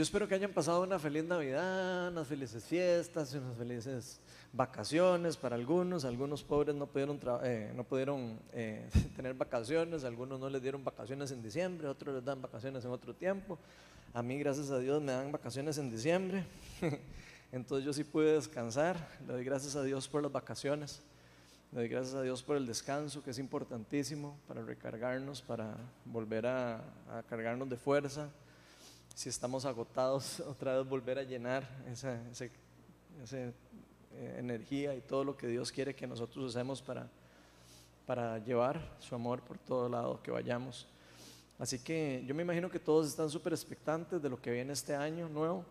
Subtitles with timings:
[0.00, 4.18] yo espero que hayan pasado una feliz Navidad, unas felices fiestas, unas felices
[4.50, 6.06] vacaciones para algunos.
[6.06, 11.32] Algunos pobres no pudieron, eh, no pudieron eh, tener vacaciones, algunos no les dieron vacaciones
[11.32, 13.58] en diciembre, otros les dan vacaciones en otro tiempo.
[14.14, 16.46] A mí, gracias a Dios, me dan vacaciones en diciembre.
[17.52, 18.96] Entonces yo sí pude descansar.
[19.26, 21.02] Le doy gracias a Dios por las vacaciones.
[21.72, 25.76] Le doy gracias a Dios por el descanso, que es importantísimo para recargarnos, para
[26.06, 26.76] volver a,
[27.10, 28.30] a cargarnos de fuerza.
[29.14, 32.20] Si estamos agotados, otra vez volver a llenar esa,
[33.32, 33.52] eh,
[34.38, 37.08] energía y todo lo que Dios quiere que nosotros usemos para,
[38.06, 40.86] para llevar su amor por todo lado que vayamos.
[41.58, 44.94] Así que yo me imagino que todos están súper expectantes de lo que viene este
[44.94, 45.64] año nuevo.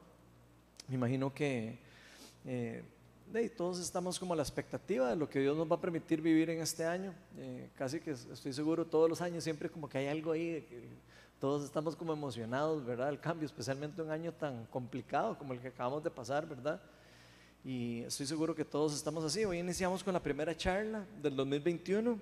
[0.87, 1.79] Me imagino que
[2.45, 2.83] eh,
[3.57, 6.49] todos estamos como a la expectativa de lo que Dios nos va a permitir vivir
[6.49, 7.13] en este año.
[7.37, 10.65] Eh, casi que estoy seguro todos los años siempre como que hay algo ahí,
[11.39, 13.09] todos estamos como emocionados, ¿verdad?
[13.09, 16.81] El cambio, especialmente un año tan complicado como el que acabamos de pasar, ¿verdad?
[17.63, 19.45] Y estoy seguro que todos estamos así.
[19.45, 22.19] Hoy iniciamos con la primera charla del 2021.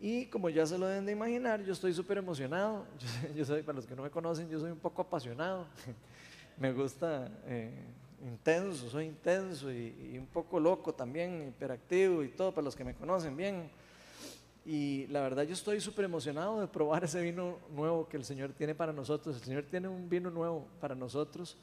[0.00, 2.86] Y como ya se lo deben de imaginar, yo estoy súper emocionado.
[3.36, 5.66] Yo, soy, para los que no me conocen, yo soy un poco apasionado.
[6.58, 7.72] me gusta eh,
[8.24, 12.94] intenso, soy intenso y, un poco loco también, hiperactivo y todo, para los que me
[12.94, 13.70] conocen bien.
[14.64, 18.52] Y la verdad yo estoy súper emocionado de probar ese vino nuevo que el Señor
[18.52, 19.36] tiene para nosotros.
[19.36, 21.56] El Señor tiene un vino nuevo para nosotros.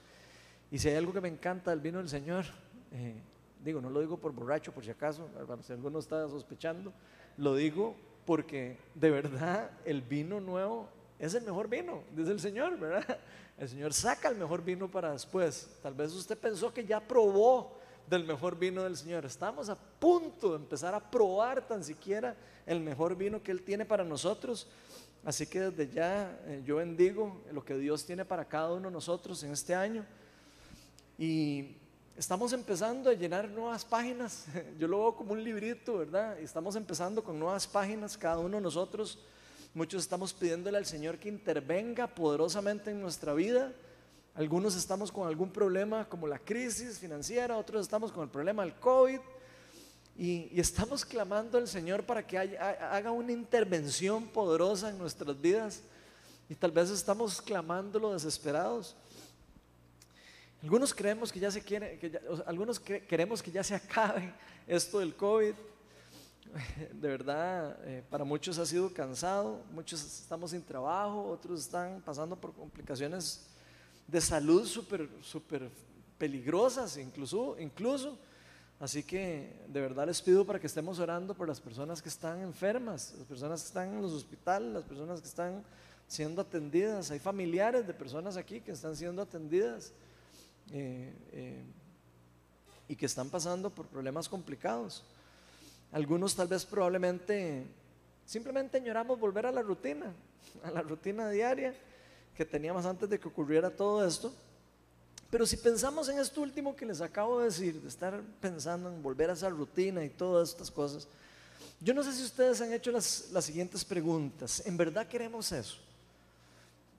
[0.69, 2.45] Y si hay algo que me encanta del vino del Señor,
[2.91, 3.15] eh,
[3.63, 5.29] digo, no lo digo por borracho, por si acaso,
[5.61, 6.93] si alguno está sospechando,
[7.37, 12.77] lo digo porque de verdad el vino nuevo es el mejor vino, dice el Señor,
[12.77, 13.17] ¿verdad?
[13.57, 15.69] El Señor saca el mejor vino para después.
[15.83, 17.78] Tal vez usted pensó que ya probó
[18.09, 19.25] del mejor vino del Señor.
[19.25, 22.35] Estamos a punto de empezar a probar tan siquiera
[22.65, 24.67] el mejor vino que Él tiene para nosotros.
[25.23, 28.93] Así que desde ya eh, yo bendigo lo que Dios tiene para cada uno de
[28.93, 30.05] nosotros en este año.
[31.17, 31.75] Y
[32.15, 34.45] estamos empezando a llenar nuevas páginas.
[34.79, 36.37] Yo lo veo como un librito, ¿verdad?
[36.41, 39.19] Y estamos empezando con nuevas páginas, cada uno de nosotros
[39.75, 43.71] Muchos estamos pidiéndole al Señor que intervenga poderosamente en nuestra vida.
[44.35, 48.73] Algunos estamos con algún problema como la crisis financiera, otros estamos con el problema del
[48.75, 49.19] COVID.
[50.17, 55.81] Y, estamos clamando al Señor para que haga una intervención poderosa en nuestras vidas.
[56.49, 58.95] Y tal vez estamos clamándolo desesperados.
[60.61, 64.33] Algunos creemos que ya se quiere, que algunos queremos que ya se acabe
[64.67, 65.53] esto del COVID
[66.93, 72.35] de verdad, eh, para muchos ha sido cansado, muchos estamos sin trabajo, otros están pasando
[72.35, 73.45] por complicaciones
[74.09, 75.69] de salud súper, súper
[76.17, 78.17] peligrosas, incluso, incluso.
[78.79, 82.41] Así que de verdad les pido para que estemos orando por las personas que están
[82.41, 85.63] enfermas, las personas que están en los hospitales, las personas que están
[86.07, 87.11] siendo atendidas.
[87.11, 89.91] Hay familiares de personas aquí que están siendo atendidas
[90.71, 91.63] eh, eh,
[92.87, 95.03] y que están pasando por problemas complicados.
[95.91, 97.65] Algunos tal vez probablemente
[98.25, 100.13] simplemente añoramos volver a la rutina,
[100.63, 101.73] a la rutina diaria
[102.39, 104.31] que teníamos antes de que ocurriera todo esto.
[105.29, 109.03] Pero si pensamos en esto último que les acabo de decir, de estar pensando en
[109.03, 111.05] volver a esa rutina y todas estas cosas,
[111.81, 114.65] yo no sé si ustedes han hecho las, siguientes preguntas.
[114.65, 115.79] ¿En verdad queremos eso?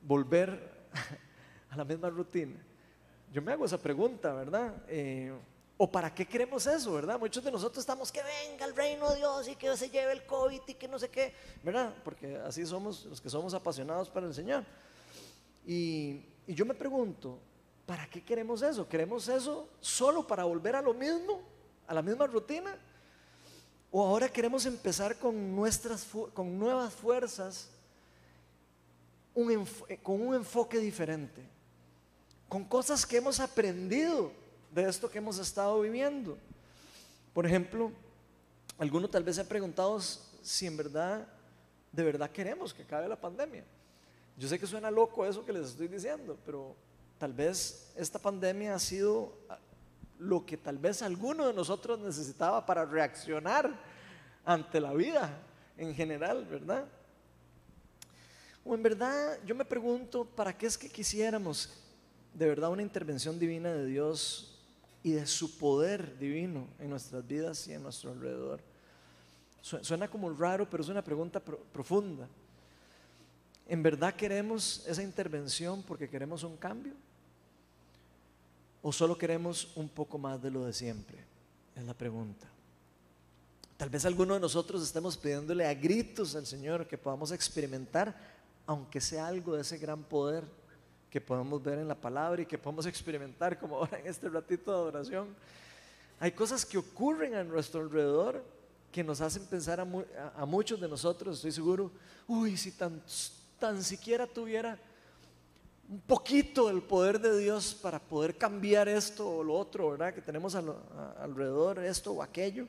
[0.03, 0.61] Volver
[1.71, 2.61] a la misma rutina.
[3.33, 4.75] Yo me hago esa pregunta, ¿verdad?
[4.89, 5.33] Eh,
[5.79, 7.19] ¿O para qué queremos eso, verdad?
[7.19, 10.27] Muchos de nosotros estamos que venga el reino de Dios y que se lleve el
[10.27, 11.95] COVID y que no sé qué, ¿verdad?
[12.05, 14.65] Porque así somos los que somos apasionados para el Señor.
[15.67, 17.39] Y, yo me pregunto,
[17.87, 18.89] ¿para qué queremos eso?
[18.89, 21.43] ¿Queremos eso solo para volver a lo mismo,
[21.87, 22.77] a la misma rutina?
[23.93, 27.71] ¿O ahora queremos empezar con, nuestras, con nuevas fuerzas,
[29.33, 31.43] con un enfoque diferente,
[32.49, 34.33] con cosas que hemos aprendido?
[34.71, 36.39] de esto que hemos estado viviendo.
[37.33, 37.93] Por ejemplo,
[38.79, 41.27] alguno tal vez se ha preguntado si en verdad,
[41.93, 43.65] de verdad queremos que acabe la pandemia.
[44.41, 46.75] Yo sé que suena loco eso que les estoy diciendo, pero
[47.19, 49.35] tal vez esta pandemia ha sido
[50.19, 53.71] lo que tal vez alguno de nosotros necesitaba para reaccionar
[54.47, 55.31] ante la vida
[55.77, 56.87] en general, ¿verdad?
[58.65, 61.69] O en verdad yo me pregunto, ¿para qué es que quisiéramos
[62.33, 64.59] de verdad una intervención divina de Dios
[65.03, 68.63] y de su poder divino en nuestras vidas y en nuestro alrededor.
[69.61, 72.27] Suena como raro, pero es una pregunta profunda.
[73.71, 76.93] ¿En verdad queremos esa intervención porque queremos un cambio?
[78.83, 81.19] ¿O solo queremos un poco más de lo de siempre?
[81.77, 82.49] Es la pregunta.
[83.77, 88.13] Tal vez alguno de nosotros estemos pidiéndole a gritos al Señor que podamos experimentar,
[88.67, 90.43] aunque sea algo de ese gran poder
[91.09, 94.73] que podemos ver en la palabra y que podemos experimentar como ahora en este ratito
[94.73, 95.29] de adoración.
[96.19, 98.45] Hay cosas que ocurren a nuestro alrededor
[98.91, 101.93] que nos hacen pensar a, muchos de nosotros, estoy seguro,
[102.27, 103.01] uy, si tan,
[103.61, 104.77] tan siquiera tuviera
[105.89, 110.15] un poquito del poder de Dios para poder cambiar esto o lo otro, ¿verdad?
[110.15, 112.67] Que tenemos alrededor, esto o aquello.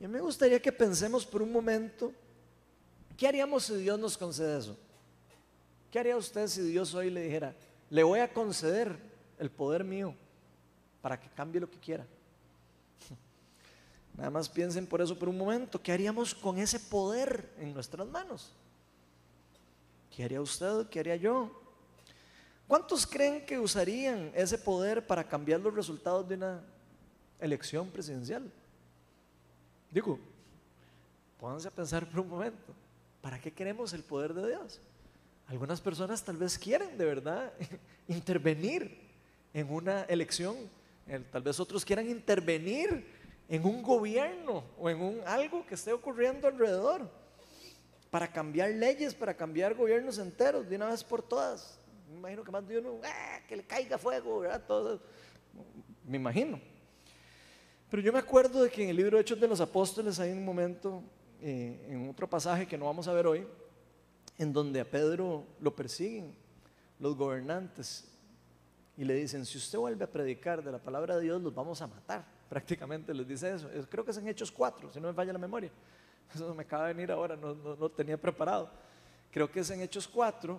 [0.00, 2.12] Y me gustaría que pensemos por un momento,
[3.16, 4.76] ¿qué haríamos si Dios nos concede eso?
[5.90, 7.54] ¿Qué haría usted si Dios hoy le dijera,
[7.90, 8.96] le voy a conceder
[9.38, 10.14] el poder mío
[11.02, 12.06] para que cambie lo que quiera?
[14.16, 15.82] Nada más piensen por eso por un momento.
[15.82, 18.52] ¿Qué haríamos con ese poder en nuestras manos?
[20.18, 20.88] ¿Qué haría usted?
[20.88, 21.48] ¿Qué haría yo?
[22.66, 26.60] ¿Cuántos creen que usarían ese poder para cambiar los resultados de una
[27.38, 28.50] elección presidencial?
[29.92, 30.18] Digo,
[31.38, 32.74] pónganse a pensar por un momento.
[33.20, 34.80] ¿Para qué queremos el poder de Dios?
[35.46, 37.52] Algunas personas tal vez quieren de verdad
[38.08, 38.98] intervenir
[39.54, 40.56] en una elección.
[41.30, 43.06] Tal vez otros quieran intervenir
[43.48, 47.08] en un gobierno o en un algo que esté ocurriendo alrededor
[48.10, 51.78] para cambiar leyes, para cambiar gobiernos enteros de una vez por todas.
[52.10, 53.40] Me imagino que más de uno, ¡ah!
[53.46, 54.64] que le caiga fuego, ¿verdad?
[54.66, 55.00] Todo,
[56.04, 56.60] me imagino.
[57.90, 60.32] Pero yo me acuerdo de que en el libro de Hechos de los Apóstoles hay
[60.32, 61.02] un momento,
[61.40, 63.46] eh, en otro pasaje que no vamos a ver hoy,
[64.38, 66.34] en donde a Pedro lo persiguen
[66.98, 68.08] los gobernantes
[68.96, 71.80] y le dicen, si usted vuelve a predicar de la palabra de Dios, los vamos
[71.82, 73.68] a matar prácticamente les dice eso.
[73.88, 75.70] Creo que es en Hechos 4, si no me falla la memoria.
[76.34, 78.70] Eso me acaba de venir ahora, no, no, tenía preparado.
[79.30, 80.58] Creo que es en Hechos 4.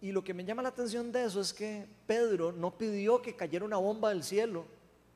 [0.00, 3.34] Y lo que me llama la atención de eso es que Pedro no pidió que
[3.34, 4.66] cayera una bomba del cielo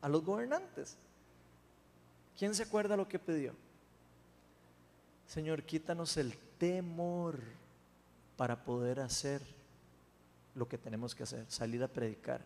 [0.00, 0.97] a los gobernantes.
[2.38, 3.53] ¿Quién se acuerda lo que pidió?
[5.27, 7.38] Señor, quítanos el temor
[8.37, 9.43] para poder hacer
[10.55, 12.41] lo que tenemos que hacer, salir a predicar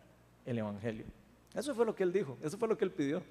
[0.45, 1.05] el Evangelio.
[1.53, 3.23] Eso fue lo que él dijo, eso fue lo que él pidió.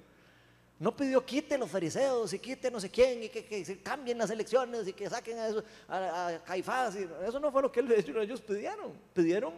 [0.77, 4.29] No pidió quiten los fariseos y quiten no sé quién y que, se cambien las
[4.29, 6.95] elecciones y que saquen a, eso, a, Caifás.
[6.95, 7.79] eso no fue lo que
[8.21, 8.91] ellos pidieron.
[9.13, 9.53] Pidieron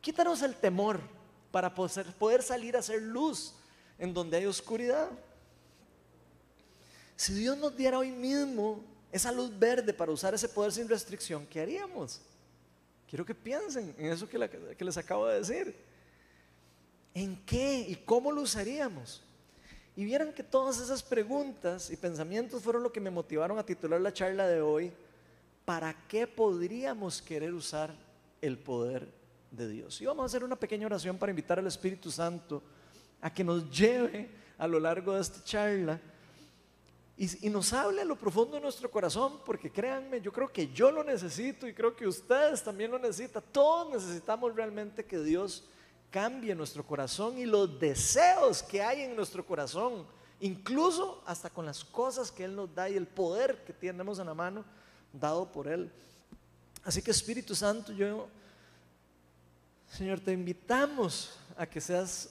[0.00, 1.00] quítanos el temor
[1.50, 3.54] para poder, salir a hacer luz
[3.98, 5.08] en donde hay oscuridad.
[7.16, 11.46] Si Dios nos diera hoy mismo esa luz verde para usar ese poder sin restricción,
[11.46, 12.20] ¿qué haríamos?
[13.08, 15.74] Quiero que piensen en eso que, que les acabo de decir.
[17.14, 19.22] ¿En qué y cómo lo usaríamos?
[19.98, 24.00] Y vieran que todas esas preguntas y pensamientos fueron lo que me motivaron a titular
[24.00, 24.92] la charla de hoy.
[25.64, 27.92] ¿Para qué podríamos querer usar
[28.40, 29.08] el poder
[29.50, 30.00] de Dios?
[30.00, 32.62] Y vamos a hacer una pequeña oración para invitar al Espíritu Santo
[33.20, 36.00] a que nos lleve a lo largo de esta charla
[37.16, 40.68] y, y, nos hable a lo profundo de nuestro corazón, porque créanme, yo creo que
[40.68, 43.42] yo lo necesito y creo que ustedes también lo necesitan.
[43.50, 45.64] Todos necesitamos realmente que Dios
[46.10, 50.06] cambie nuestro corazón y los deseos que hay en nuestro corazón,
[50.40, 54.26] incluso hasta con las cosas que Él nos da y el poder que tenemos en
[54.26, 54.64] la mano
[55.12, 55.90] dado por Él.
[56.84, 58.28] Así que Espíritu Santo, yo,
[59.90, 62.30] Señor, te invitamos a que seas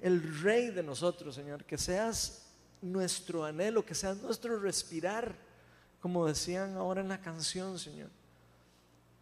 [0.00, 2.42] el rey de nosotros, Señor, que seas
[2.80, 5.34] nuestro anhelo, que seas nuestro respirar,
[6.00, 8.10] como decían ahora en la canción, Señor.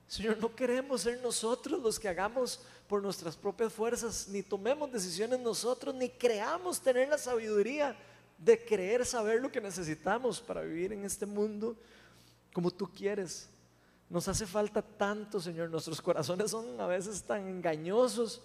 [0.08, 5.40] Señor, no queremos ser nosotros los que hagamos por nuestras propias fuerzas, ni tomemos decisiones
[5.40, 7.96] nosotros, ni creamos tener la sabiduría
[8.38, 11.76] de creer saber lo que necesitamos para vivir en este mundo
[12.52, 13.48] como tú quieres.
[14.08, 15.68] Nos hace falta tanto, Señor.
[15.70, 18.42] Nuestros corazones son a veces tan engañosos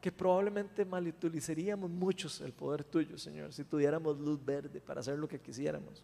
[0.00, 5.28] que probablemente malutilizaríamos muchos el poder tuyo, Señor, si tuviéramos luz verde para hacer lo
[5.28, 6.02] que quisiéramos.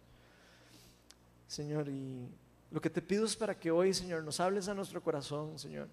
[1.47, 2.29] Señor, y
[2.71, 5.89] lo que te pido es para que hoy, Señor, nos hables a nuestro corazón, Señor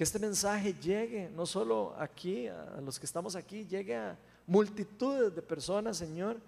[0.00, 5.34] que este mensaje llegue no solo aquí, a los que estamos aquí, llegue a multitudes
[5.34, 6.38] de personas, Señor,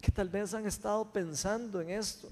[0.00, 2.28] que tal vez han estado pensando en esto.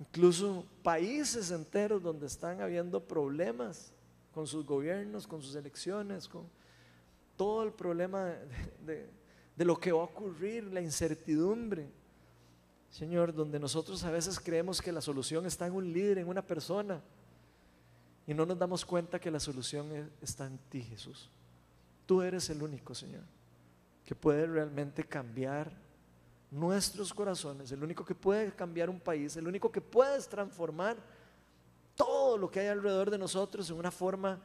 [0.00, 3.92] Incluso países enteros donde están habiendo problemas
[4.34, 6.42] con sus gobiernos, con sus elecciones, con
[7.36, 8.24] todo el problema
[8.84, 9.08] de,
[9.54, 11.88] de lo que va a ocurrir, la incertidumbre.
[12.90, 16.42] Señor, donde nosotros a veces creemos que la solución está en un líder, en una
[16.42, 17.00] persona
[18.32, 21.28] y no nos damos cuenta que la solución está en ti, Jesús.
[22.06, 23.24] Tú eres el único, Señor,
[24.06, 25.70] que puede realmente cambiar
[26.50, 30.96] nuestros corazones, el único que puede cambiar un país, el único que puede transformar
[31.94, 34.40] todo lo que hay alrededor de nosotros en una forma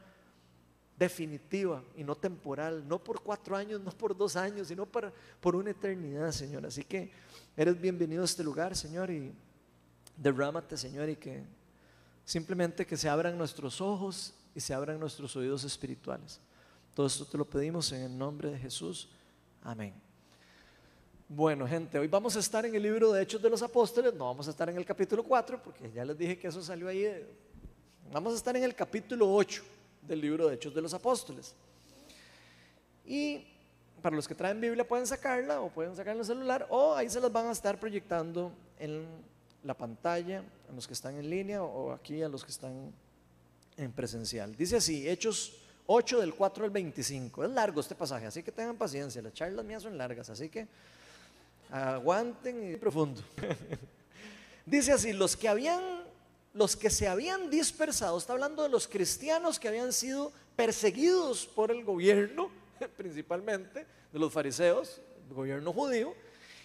[0.98, 5.56] definitiva y no temporal, no por cuatro años, no por dos años, sino para, por
[5.56, 6.66] una eternidad, Señor.
[6.66, 7.10] Así que
[7.56, 9.32] eres bienvenido a este lugar, Señor, y
[10.14, 11.56] derrámate, Señor, y que
[12.28, 16.38] simplemente que se abran nuestros ojos y se abran nuestros oídos espirituales.
[16.92, 19.08] Todo esto te lo pedimos en el nombre de Jesús.
[19.62, 19.94] Amén.
[21.26, 24.26] Bueno, gente, hoy vamos a estar en el libro de Hechos de los Apóstoles, no
[24.26, 27.26] vamos a estar en el capítulo 4, porque ya les dije que eso salió ahí.
[28.12, 29.62] Vamos a estar en el capítulo 8
[30.02, 31.54] del libro de Hechos de los Apóstoles.
[33.06, 33.42] Y
[34.02, 37.08] para los que traen Biblia pueden sacarla o pueden sacarla en el celular o ahí
[37.08, 39.06] se las van a estar proyectando en
[39.64, 42.92] la pantalla, a los que están en línea o aquí a los que están
[43.76, 44.54] en presencial.
[44.56, 45.54] Dice así, Hechos
[45.86, 47.44] 8 del 4 al 25.
[47.44, 49.22] Es largo este pasaje, así que tengan paciencia.
[49.22, 50.66] Las charlas mías son largas, así que
[51.70, 53.22] aguanten y profundo.
[54.66, 55.98] Dice así, los que habían
[56.54, 61.70] los que se habían dispersado, está hablando de los cristianos que habían sido perseguidos por
[61.70, 62.50] el gobierno,
[62.96, 66.14] principalmente de los fariseos, el gobierno judío,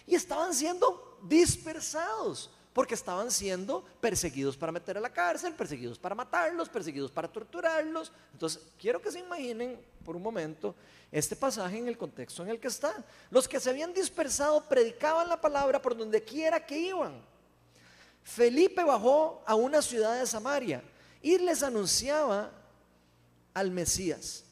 [0.06, 6.16] y estaban siendo dispersados porque estaban siendo perseguidos para meter a la cárcel, perseguidos para
[6.16, 8.12] matarlos, perseguidos para torturarlos.
[8.32, 10.74] Entonces, quiero que se imaginen por un momento
[11.12, 12.92] este pasaje en el contexto en el que está.
[13.30, 17.22] Los que se habían dispersado predicaban la palabra por donde quiera que iban.
[18.24, 20.82] Felipe bajó a una ciudad de Samaria
[21.22, 22.50] y les anunciaba
[23.54, 24.44] al Mesías.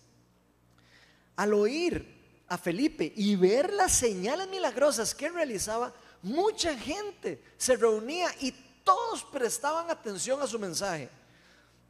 [1.34, 8.28] Al oír a Felipe y ver las señales milagrosas que realizaba, mucha gente se reunía
[8.40, 8.52] y
[8.84, 11.08] todos prestaban atención a su mensaje.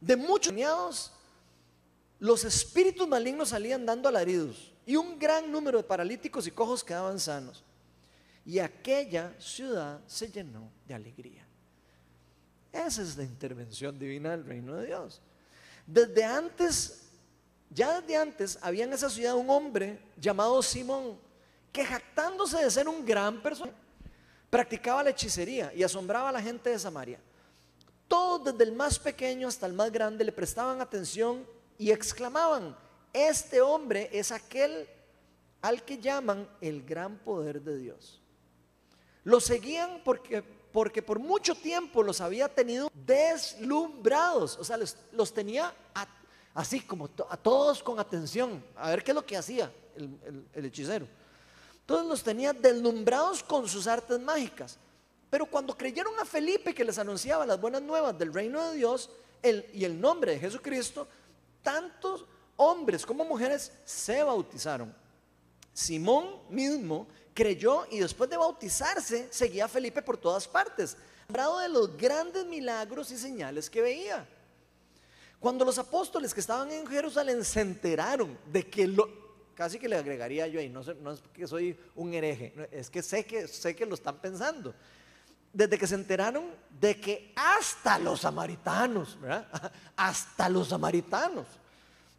[0.01, 1.11] De muchos niños,
[2.19, 7.19] los espíritus malignos salían dando alaridos y un gran número de paralíticos y cojos quedaban
[7.19, 7.63] sanos.
[8.45, 11.45] Y aquella ciudad se llenó de alegría.
[12.71, 15.21] Esa es la intervención divina del reino de Dios.
[15.85, 17.03] Desde antes,
[17.69, 21.17] ya desde antes, había en esa ciudad un hombre llamado Simón,
[21.71, 23.77] que jactándose de ser un gran personaje,
[24.53, 27.19] Practicaba la hechicería y asombraba a la gente de Samaria.
[28.07, 31.43] Todos, desde el más pequeño hasta el más grande, le prestaban atención
[31.79, 32.77] y exclamaban,
[33.11, 34.87] este hombre es aquel
[35.59, 38.21] al que llaman el gran poder de Dios.
[39.23, 45.73] Lo seguían porque, porque por mucho tiempo los había tenido deslumbrados, o sea, los, tenía
[46.53, 51.07] así como a todos con atención, a ver qué es lo que hacía el hechicero.
[51.85, 54.77] Todos los tenía deslumbrados con sus artes mágicas.
[55.29, 59.09] Pero cuando creyeron a Felipe que les anunciaba las buenas nuevas del reino de Dios
[59.73, 61.07] y el nombre de Jesucristo,
[61.61, 62.25] tantos
[62.55, 64.93] hombres como mujeres se bautizaron.
[65.73, 70.95] Simón mismo creyó y después de bautizarse seguía a Felipe por todas partes,
[71.27, 74.27] hablando de los grandes milagros y señales que veía.
[75.39, 79.22] Cuando los apóstoles que estaban en Jerusalén se enteraron de que lo,
[79.55, 83.25] casi que le agregaría yo ahí, no, es que soy un hereje, es que sé,
[83.25, 84.73] que sé que lo están pensando.
[85.51, 86.45] Desde que se enteraron
[86.79, 89.17] de que hasta los samaritanos,
[89.95, 91.45] hasta los samaritanos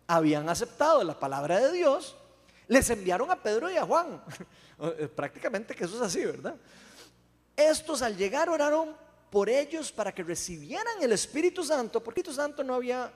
[0.06, 2.16] habían aceptado la palabra de Dios,
[2.68, 4.22] les enviaron a Pedro y a Juan.
[5.16, 6.54] Prácticamente que eso es así, ¿verdad?
[7.56, 8.94] Estos al llegar oraron
[9.30, 13.12] por ellos para que recibieran el Espíritu Santo, porque el Espíritu Santo no había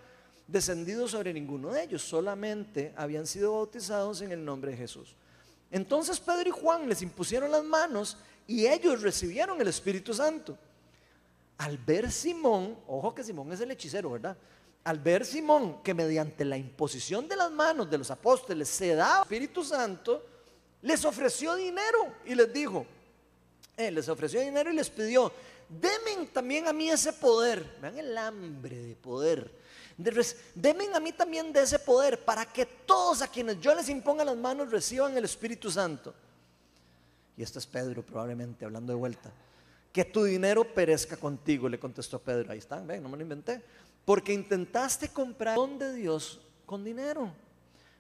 [0.49, 5.15] descendido sobre ninguno de ellos, solamente habían sido bautizados en el nombre de Jesús.
[5.71, 10.57] Entonces Pedro y Juan les impusieron las manos y ellos recibieron el Espíritu Santo.
[11.59, 14.37] Al ver Simón, ojo que Simón es el hechicero, ¿verdad?
[14.85, 19.19] Al ver Simón que mediante la imposición de las manos de los apóstoles se da
[19.19, 20.25] el Espíritu Santo,
[20.81, 22.87] les ofreció dinero y les dijo,
[23.77, 25.31] eh, les ofreció dinero y les pidió,
[25.69, 29.68] denme también a mí ese poder, vean el hambre de poder
[30.55, 34.25] Denme a mí también de ese poder para que todos a quienes yo les imponga
[34.25, 36.15] las manos reciban el Espíritu Santo.
[37.37, 39.33] Y esto es Pedro probablemente hablando de vuelta.
[39.93, 42.53] Que tu dinero perezca contigo, le contestó Pedro.
[42.53, 43.61] Ahí están, ven, no me lo inventé.
[44.05, 47.33] Porque intentaste comprar don de Dios con dinero.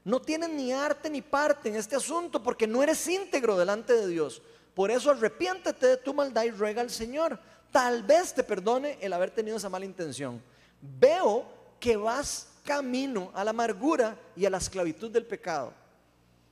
[0.04, 4.06] No tienes ni arte ni parte en este asunto porque no eres íntegro delante de
[4.06, 4.40] Dios.
[4.72, 7.40] Por eso arrepiéntete de tu maldad y ruega al Señor.
[7.72, 10.40] Tal vez te perdone el haber tenido esa mala intención.
[10.80, 15.72] Veo que vas camino a la amargura y a la esclavitud del pecado.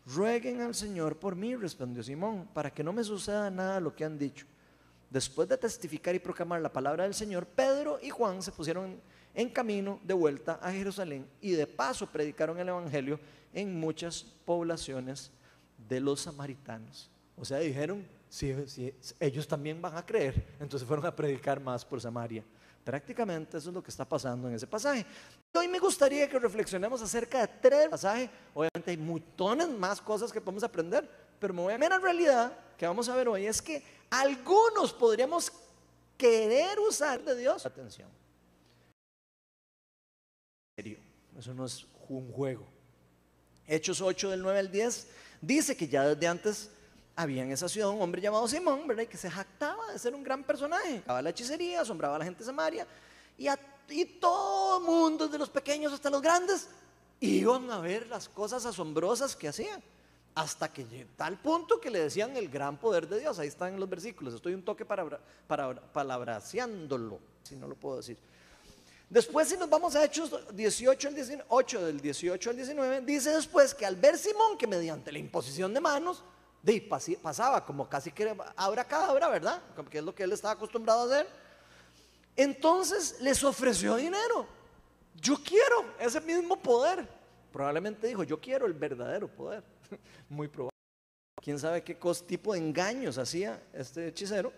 [0.07, 4.05] Rueguen al Señor por mí, respondió Simón, para que no me suceda nada lo que
[4.05, 4.47] han dicho.
[5.11, 9.01] Después de testificar y proclamar la palabra del Señor, Pedro y Juan se pusieron
[9.35, 13.21] en camino de vuelta a Jerusalén y de paso predicaron el Evangelio
[13.53, 15.31] en muchas poblaciones
[15.89, 17.11] de los samaritanos.
[17.37, 18.55] O sea, dijeron, si,
[19.21, 22.45] ellos también van a creer, entonces fueron a predicar más por Samaria.
[22.87, 25.05] Prácticamente eso es lo que está pasando en ese pasaje.
[25.53, 28.31] Hoy me gustaría que reflexionemos acerca de tres pasajes.
[28.55, 32.57] Obviamente hay montones más cosas que podemos aprender, pero me voy a ver en realidad
[32.79, 35.51] que vamos a ver hoy es que algunos podríamos
[36.17, 37.67] querer usar de Dios.
[37.67, 38.09] Atención.
[40.77, 41.01] serio,
[41.37, 42.69] eso no es un juego.
[43.67, 45.09] Hechos 8 del 9 al 10
[45.41, 46.71] dice que ya desde antes
[47.17, 49.07] había en esa ciudad un hombre llamado Simón, ¿verdad?
[49.07, 50.99] Que se jactaba de ser un gran personaje.
[50.99, 52.87] Acababa la hechicería, asombraba a la gente de Samaria.
[53.39, 53.49] Y,
[53.89, 56.69] y todo el mundo, desde los pequeños hasta los grandes,
[57.21, 59.81] iban a ver las cosas asombrosas que hacía.
[60.35, 63.39] Hasta que tal punto que le decían el gran poder de Dios.
[63.39, 64.35] Ahí están en los versículos.
[64.35, 68.19] Estoy un toque para, para, palabraciándolo, si no lo puedo decir.
[69.09, 73.75] Después, si nos vamos a Hechos 18 al 18, del 18 al 19, dice después
[73.75, 76.23] que al ver Simón que mediante la imposición de manos,
[76.63, 76.81] de,
[77.23, 79.63] pasaba como casi que abra cadabra, ¿verdad?
[79.91, 81.29] Que es lo que él estaba acostumbrado a hacer.
[82.37, 84.47] Entonces les ofreció dinero.
[85.15, 87.09] Yo quiero ese mismo poder.
[87.53, 89.63] Probablemente dijo, yo quiero el verdadero poder.
[90.29, 90.77] Muy probable.
[91.41, 91.97] Quién sabe qué
[92.27, 94.53] tipo de engaños hacía este hechicero.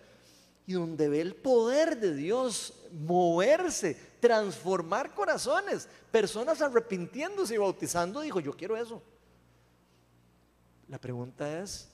[0.65, 8.39] Y donde ve el poder de Dios moverse, transformar corazones, personas arrepintiéndose y bautizando, dijo,
[8.39, 9.01] yo quiero eso.
[10.89, 11.87] La pregunta es,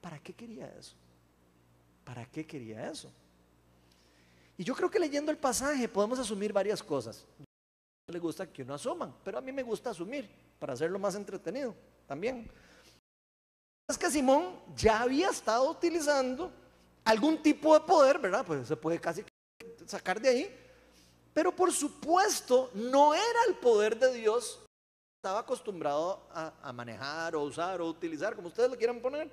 [0.00, 0.94] ¿para qué quería eso?
[2.04, 3.12] ¿Para qué quería eso?
[4.56, 7.24] Y yo creo que leyendo el pasaje podemos asumir varias cosas.
[8.08, 10.28] A le gusta que uno asuman, pero a mí me gusta asumir
[10.58, 11.74] para hacerlo más entretenido
[12.06, 12.50] también.
[13.88, 16.50] Es que Simón ya había estado utilizando
[17.04, 18.44] algún tipo de poder, ¿verdad?
[18.46, 19.24] Pues se puede casi
[19.86, 20.56] sacar de ahí.
[21.32, 24.60] Pero por supuesto no era el poder de Dios
[25.20, 29.30] estaba acostumbrado a, manejar o usar o utilizar, como ustedes lo quieran poner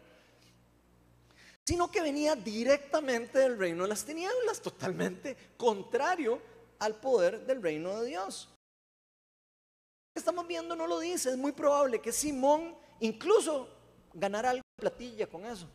[1.66, 6.42] sino que venía directamente del reino de las tinieblas, totalmente contrario
[6.80, 8.48] al poder del reino de Dios.
[8.50, 13.68] Lo que estamos viendo no lo dice, es muy probable que Simón incluso
[14.14, 15.68] ganara algo de platilla con eso.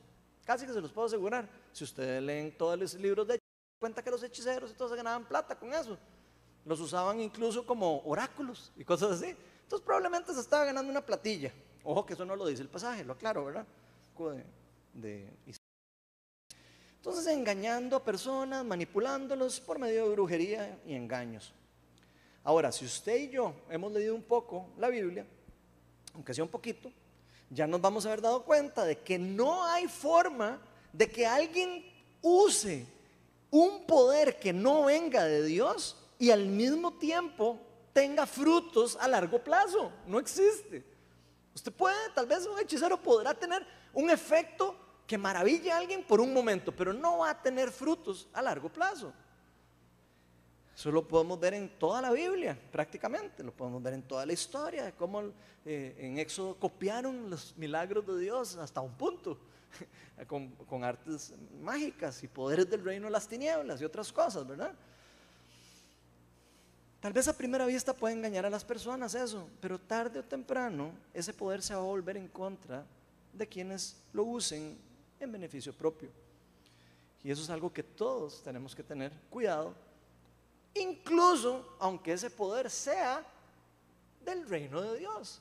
[0.47, 1.47] Casi que se los puedo asegurar.
[1.73, 3.38] Si ustedes leen todos los libros de
[3.78, 5.99] cuenta que los hechiceros y todos ganaban plata con eso.
[6.64, 9.37] Los usaban incluso como oráculos y cosas así.
[9.73, 11.50] Entonces probablemente se estaba ganando una platilla.
[11.83, 13.67] Ojo que eso no lo dice el pasaje, lo aclaro, ¿verdad?
[16.97, 21.55] Entonces engañando a personas, manipulándolos por medio de brujería y engaños.
[22.44, 25.25] Ahora, si usted y yo hemos leído un poco la Biblia,
[26.12, 26.92] aunque sea un poquito,
[27.49, 30.61] ya nos vamos a haber dado cuenta de que no hay forma
[30.92, 31.83] de que alguien
[32.20, 32.87] use
[33.51, 37.59] un poder que no venga de Dios y al mismo tiempo
[37.92, 39.92] tenga frutos a largo plazo.
[40.07, 40.85] No existe.
[41.55, 44.74] Usted puede, tal vez un hechicero podrá tener un efecto
[45.07, 48.70] que maravilla a alguien por un momento, pero no va a tener frutos a largo
[48.70, 49.12] plazo.
[50.74, 54.33] Eso lo podemos ver en toda la Biblia, prácticamente, lo podemos ver en toda la
[54.33, 55.22] historia, cómo
[55.66, 59.38] eh, en Éxodo copiaron los milagros de Dios hasta un punto,
[60.26, 64.74] con, con artes mágicas y poderes del reino de las tinieblas y otras cosas, ¿verdad?
[67.03, 70.93] Tal vez a primera vista puede engañar a las personas eso, pero tarde o temprano
[71.12, 72.87] ese poder se va a volver en contra
[73.33, 74.79] de quienes lo usen
[75.19, 76.11] en beneficio propio.
[77.25, 79.75] Y eso es algo que todos tenemos que tener cuidado,
[80.75, 83.27] incluso aunque ese poder sea
[84.25, 85.41] del reino de Dios.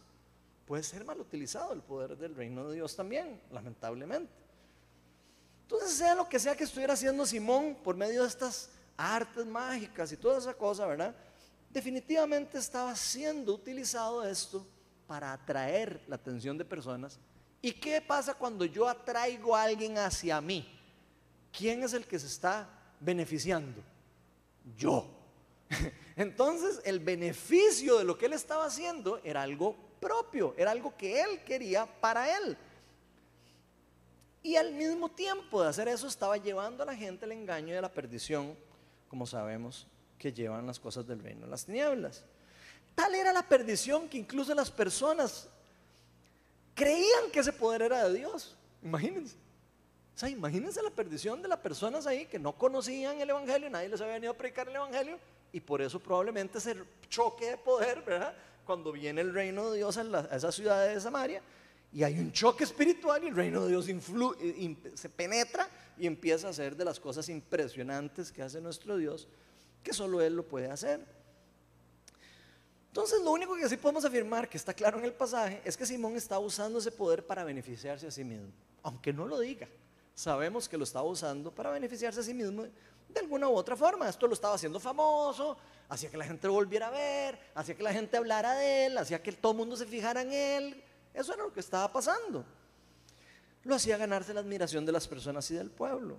[0.66, 4.34] Puede ser mal utilizado el poder del reino de Dios también, lamentablemente.
[5.62, 10.12] Entonces, sea lo que sea que estuviera haciendo Simón por medio de estas artes mágicas
[10.12, 11.16] y toda esa cosa, ¿verdad?
[11.72, 14.68] Definitivamente estaba siendo utilizado esto
[15.08, 17.20] para atraer la atención de personas
[17.62, 20.68] ¿Y qué pasa cuando yo atraigo a alguien hacia mí?
[21.56, 22.68] ¿Quién es el que se está
[23.00, 23.84] beneficiando?
[24.76, 25.08] Yo.
[26.16, 31.22] Entonces el beneficio de lo que él estaba haciendo era algo propio, era algo que
[31.22, 32.58] él quería para él.
[34.42, 37.82] Y al mismo tiempo de hacer eso estaba llevando a la gente el engaño y
[37.82, 38.56] la perdición,
[39.08, 39.86] como sabemos
[40.22, 42.24] que llevan las cosas del reino de las tinieblas.
[42.94, 45.50] Tal era la perdición que incluso las personas
[46.76, 48.56] creían que ese poder era de Dios.
[48.84, 49.36] Imagínense.
[50.16, 53.90] O sea, imagínense la perdición de las personas ahí que no conocían el Evangelio, nadie
[53.90, 55.18] les había venido a predicar el Evangelio,
[55.52, 56.76] y por eso probablemente ese
[57.10, 58.36] choque de poder, ¿verdad?
[58.64, 61.42] Cuando viene el reino de Dios a, esa ciudad de Samaria,
[61.92, 63.88] y hay un choque espiritual y el reino de Dios
[64.94, 69.28] se penetra y empieza a hacer de las cosas impresionantes que hace nuestro Dios,
[69.84, 71.06] que solo Él lo puede hacer.
[72.88, 75.86] Entonces lo único que sí podemos afirmar, que está claro en el pasaje, es que
[75.86, 78.52] Simón está usando ese poder para beneficiarse a sí mismo.
[78.84, 79.68] Aunque no lo diga,
[80.14, 84.10] sabemos que lo estaba usando para beneficiarse a sí mismo de alguna u otra forma.
[84.10, 87.84] Esto lo estaba haciendo famoso, hacía que la gente lo volviera a ver, hacía que
[87.84, 90.84] la gente hablara de él, hacía que todo el mundo se fijara en él.
[91.14, 92.44] Eso era lo que estaba pasando.
[93.64, 96.18] Lo hacía ganarse la admiración de las personas y del pueblo.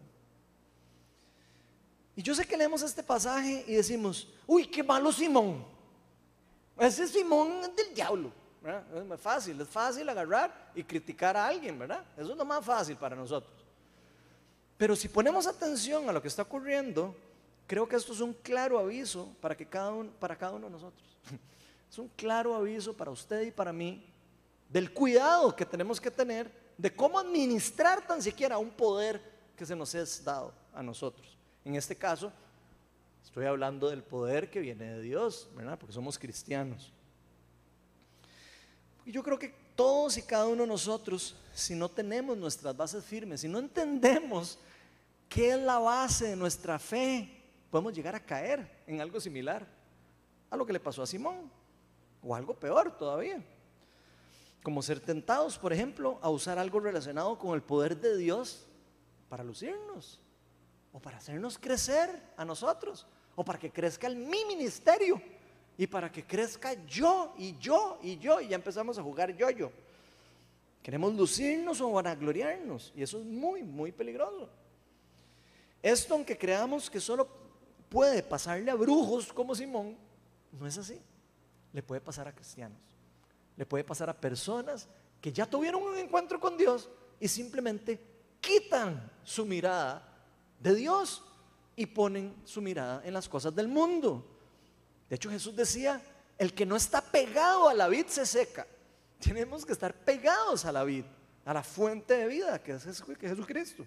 [2.14, 5.64] Y yo sé que leemos este pasaje y decimos, uy, qué malo Simón.
[6.78, 8.32] Ese Simón es del diablo.
[8.94, 12.04] Es más fácil, es fácil agarrar y criticar a alguien, ¿verdad?
[12.16, 13.52] Eso es lo más fácil para nosotros.
[14.76, 17.14] Pero si ponemos atención a lo que está ocurriendo,
[17.66, 20.72] creo que esto es un claro aviso para, que cada uno, para cada uno de
[20.72, 21.02] nosotros.
[21.90, 24.02] Es un claro aviso para usted y para mí
[24.70, 29.20] del cuidado que tenemos que tener de cómo administrar tan siquiera un poder
[29.54, 31.36] que se nos es dado a nosotros.
[31.64, 32.32] En este caso,
[33.24, 35.78] estoy hablando del poder que viene de Dios, ¿verdad?
[35.78, 36.92] Porque somos cristianos.
[39.04, 43.04] Y yo creo que todos y cada uno de nosotros, si no tenemos nuestras bases
[43.04, 44.58] firmes, si no entendemos
[45.28, 49.66] qué es la base de nuestra fe, podemos llegar a caer en algo similar
[50.50, 51.50] a lo que le pasó a Simón,
[52.22, 53.42] o algo peor todavía.
[54.62, 58.66] Como ser tentados, por ejemplo, a usar algo relacionado con el poder de Dios
[59.28, 60.20] para lucirnos,
[60.92, 65.20] o para hacernos crecer a nosotros, o para que crezca el mi ministerio
[65.78, 69.72] y para que crezca yo y yo y yo y ya empezamos a jugar yo-yo.
[70.82, 74.50] Queremos lucirnos o vanagloriarnos y eso es muy, muy peligroso.
[75.82, 77.28] Esto, aunque creamos que solo
[77.88, 79.96] puede pasarle a brujos como Simón,
[80.52, 81.00] no es así.
[81.72, 82.78] Le puede pasar a cristianos.
[83.56, 84.88] Le puede pasar a personas
[85.20, 87.98] que ya tuvieron un encuentro con Dios y simplemente
[88.40, 90.11] quitan su mirada
[90.62, 91.24] de Dios
[91.74, 94.24] y ponen su mirada en las cosas del mundo.
[95.08, 96.00] De hecho, Jesús decía,
[96.38, 98.66] el que no está pegado a la vid se seca.
[99.18, 101.04] Tenemos que estar pegados a la vid,
[101.44, 103.86] a la fuente de vida que es Jesucristo.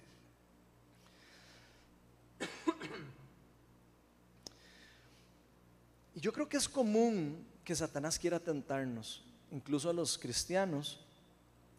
[6.13, 11.05] Y yo creo que es común que Satanás quiera tentarnos, incluso a los cristianos.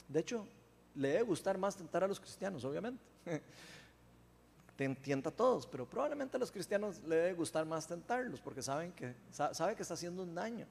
[0.08, 0.46] De hecho,
[0.94, 3.02] le debe gustar más tentar a los cristianos, obviamente.
[4.76, 8.92] Tienta a todos, pero probablemente a los cristianos le debe gustar más tentarlos porque saben
[8.92, 10.66] que, sabe que está haciendo un daño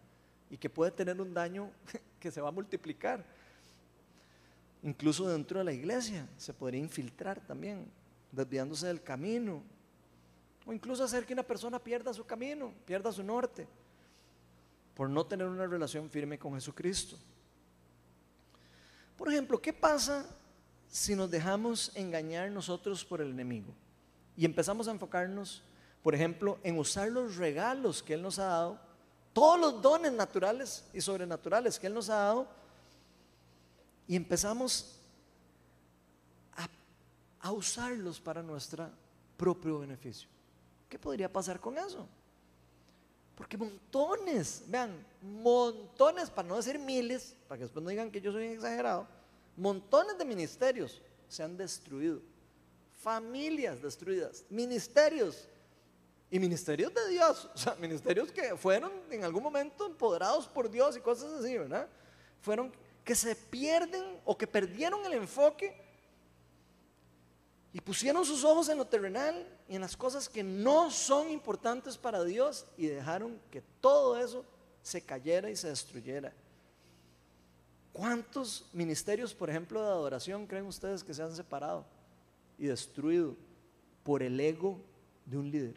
[0.49, 1.71] y que puede tener un daño
[2.19, 3.25] que se va a multiplicar.
[4.83, 7.89] Incluso dentro de la iglesia se podría infiltrar también,
[8.31, 9.63] desviándose del camino,
[10.65, 13.67] o incluso hacer que una persona pierda su camino, pierda su norte,
[14.93, 17.17] por no tener una relación firme con Jesucristo.
[19.17, 20.25] Por ejemplo, ¿qué pasa
[20.87, 23.73] si nos dejamos engañar nosotros por el enemigo?
[24.37, 25.63] Y empezamos a enfocarnos,
[26.03, 28.79] por ejemplo, en usar los regalos que Él nos ha dado,
[29.33, 32.47] todos los dones naturales y sobrenaturales que Él nos ha dado,
[34.07, 34.99] y empezamos
[37.39, 38.89] a, usarlos para nuestro
[39.37, 40.27] propio beneficio.
[40.89, 42.07] ¿Qué podría pasar con eso?
[43.35, 48.31] Porque montones, vean, montones, para no decir miles, para que después no digan que yo
[48.31, 49.07] soy exagerado,
[49.57, 52.21] montones de ministerios se han destruido
[53.05, 55.47] familias destruidas, ministerios
[56.31, 60.97] y ministerios de Dios, o sea, ministerios que fueron en algún momento empoderados por Dios
[60.97, 61.87] y cosas así, ¿verdad?
[62.41, 65.79] Fueron que se pierden o que perdieron el enfoque
[67.71, 71.99] y pusieron sus ojos en lo terrenal y en las cosas que no son importantes
[71.99, 74.43] para Dios y dejaron que todo eso
[74.81, 76.33] se cayera y se destruyera.
[77.93, 81.85] ¿Cuántos ministerios, por ejemplo, de adoración creen ustedes que se han separado?
[82.57, 83.35] Y destruido
[84.03, 84.79] por el ego
[85.25, 85.75] de un líder.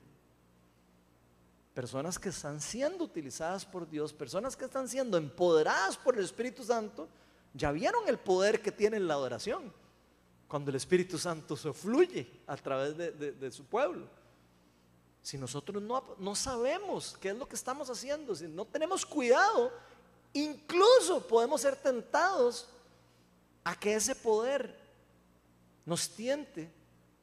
[1.74, 6.64] Personas que están siendo utilizadas por Dios, personas que están siendo empoderadas por el Espíritu
[6.64, 7.08] Santo,
[7.54, 9.72] ya vieron el poder que tiene la adoración,
[10.46, 14.06] cuando el Espíritu Santo se fluye a través de, su pueblo.
[15.22, 19.72] Si nosotros no, no sabemos qué es lo que estamos haciendo, si no tenemos cuidado,
[20.32, 22.68] incluso podemos ser tentados
[23.64, 24.87] a que ese poder
[25.88, 26.70] nos tiente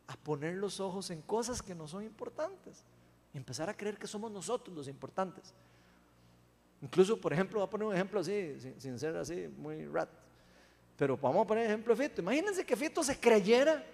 [0.07, 2.83] a poner los ojos en cosas que no son importantes
[3.31, 5.53] y empezar a creer que somos nosotros los importantes.
[6.81, 10.09] Incluso, por ejemplo, voy a poner un ejemplo así, sin, ser así muy rat,
[10.97, 12.21] pero vamos a poner ejemplo de Fito.
[12.23, 13.85] Imagínense que Fito se creyera,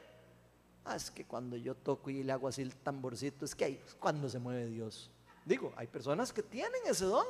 [0.85, 3.83] ah, es que cuando yo toco y le hago así el tamborcito, es que ahí
[3.99, 5.11] cuando se mueve Dios.
[5.43, 7.27] Digo, hay personas que tienen ese don.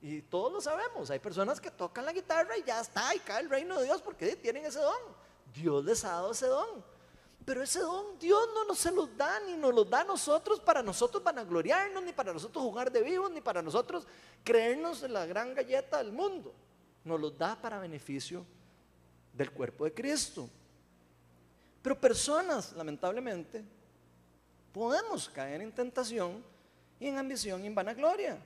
[0.00, 1.10] Y todos lo sabemos.
[1.10, 4.00] Hay personas que tocan la guitarra y ya está, y cae el reino de Dios
[4.02, 5.23] porque tienen ese don.
[5.54, 6.84] Dios les ha dado ese don.
[7.44, 10.60] Pero ese don Dios no nos se los da, ni nos los da a nosotros
[10.60, 14.06] para nosotros vanagloriarnos, ni para nosotros jugar de vivos, ni para nosotros
[14.42, 16.54] creernos en la gran galleta del mundo.
[17.04, 18.46] Nos los da para beneficio
[19.32, 20.48] del cuerpo de Cristo.
[21.82, 23.62] Pero personas, lamentablemente,
[24.72, 26.42] podemos caer en tentación
[26.98, 28.38] y en ambición y en vanagloria.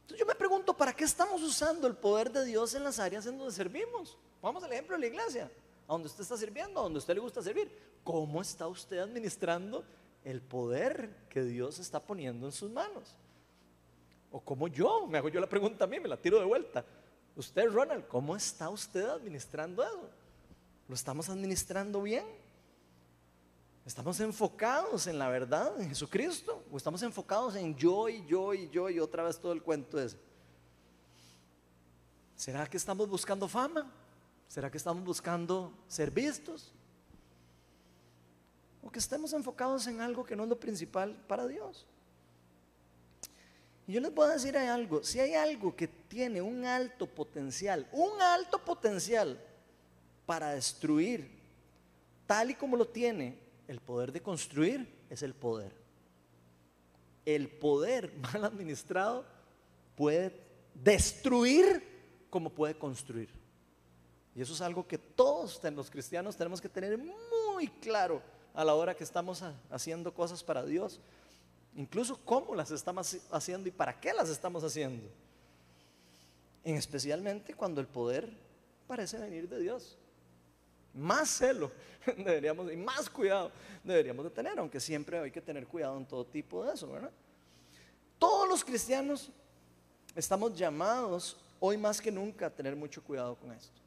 [0.00, 3.26] Entonces yo me pregunto, ¿para qué estamos usando el poder de Dios en las áreas
[3.26, 4.16] en donde servimos?
[4.40, 5.50] Vamos al ejemplo de la iglesia
[5.86, 7.70] a donde usted está sirviendo, a donde usted le gusta servir.
[8.04, 9.84] ¿Cómo está usted administrando
[10.24, 13.14] el poder que Dios está poniendo en sus manos?
[14.30, 16.84] O como yo, me hago yo la pregunta a mí, me la tiro de vuelta.
[17.36, 20.10] Usted, Ronald, ¿cómo está usted administrando eso?
[20.88, 22.24] ¿Lo estamos administrando bien?
[23.84, 26.62] ¿Estamos enfocados en la verdad, en Jesucristo?
[26.70, 30.00] ¿O estamos enfocados en yo y yo y yo y otra vez todo el cuento
[30.00, 30.16] ese?
[32.36, 33.90] ¿Será que estamos buscando fama?
[34.52, 36.74] ¿Será que estamos buscando ser vistos?
[38.82, 41.86] ¿O que estemos enfocados en algo que no es lo principal para Dios?
[43.86, 47.88] Y yo les voy a decir algo, si hay algo que tiene un alto potencial,
[47.92, 49.42] un alto potencial
[50.26, 51.30] para destruir,
[52.26, 53.38] tal y como lo tiene
[53.68, 55.72] el poder de construir, es el poder.
[57.24, 59.24] El poder mal administrado
[59.96, 60.38] puede
[60.74, 61.82] destruir
[62.28, 63.41] como puede construir.
[64.34, 68.22] Y eso es algo que todos los cristianos tenemos que tener muy claro
[68.54, 71.00] a la hora que estamos haciendo cosas para Dios
[71.76, 75.08] incluso cómo las estamos haciendo y para qué las estamos haciendo.
[76.64, 78.28] En especialmente cuando el poder
[78.86, 79.96] parece venir de Dios.
[80.94, 81.72] Más celo
[82.06, 83.50] deberíamos y más cuidado
[83.82, 87.10] deberíamos de tener, aunque siempre hay que tener cuidado en todo tipo de eso, ¿verdad?
[88.18, 89.30] Todos los cristianos
[90.14, 93.81] estamos llamados hoy más que nunca a tener mucho cuidado con esto.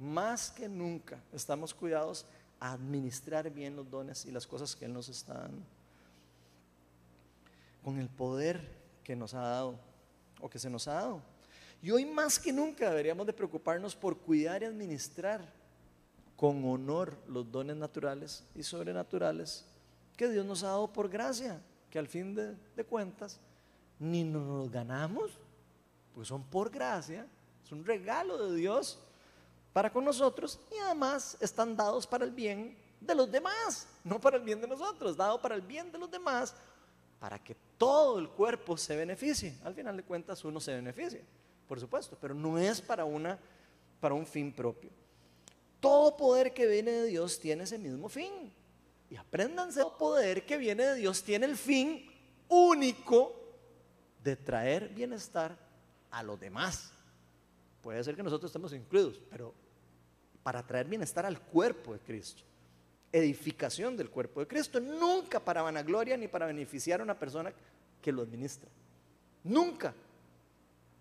[0.00, 2.26] Más que nunca estamos cuidados
[2.58, 5.62] a administrar bien los dones y las cosas que Él nos está dando
[7.84, 8.60] con el poder
[9.04, 9.78] que nos ha dado
[10.40, 11.22] o que se nos ha dado.
[11.82, 15.40] Y hoy más que nunca deberíamos de preocuparnos por cuidar y administrar
[16.36, 19.64] con honor los dones naturales y sobrenaturales
[20.16, 21.60] que Dios nos ha dado por gracia,
[21.90, 23.40] que al fin de, cuentas
[23.98, 25.38] ni nos los ganamos,
[26.14, 27.26] pues son por gracia,
[27.64, 28.98] es un regalo de Dios
[29.72, 34.36] para con nosotros y además están dados para el bien de los demás, no para
[34.36, 36.54] el bien de nosotros, dado para el bien de los demás
[37.20, 39.54] para que todo el cuerpo se beneficie.
[39.62, 41.20] Al final de cuentas uno se beneficia,
[41.68, 43.38] por supuesto, pero no es para, una,
[44.00, 44.90] para un fin propio.
[45.78, 48.52] Todo poder que viene de Dios tiene ese mismo fin.
[49.10, 52.10] Y apréndanse, todo poder que viene de Dios tiene el fin
[52.48, 53.36] único
[54.24, 55.56] de traer bienestar
[56.10, 56.92] a los demás.
[57.82, 59.54] Puede ser que nosotros estemos incluidos, pero
[60.42, 62.42] para traer bienestar al cuerpo de Cristo
[63.12, 67.52] edificación del cuerpo de Cristo, nunca para vanagloria ni para beneficiar a una persona
[68.00, 68.68] que lo administra.
[69.44, 69.94] Nunca.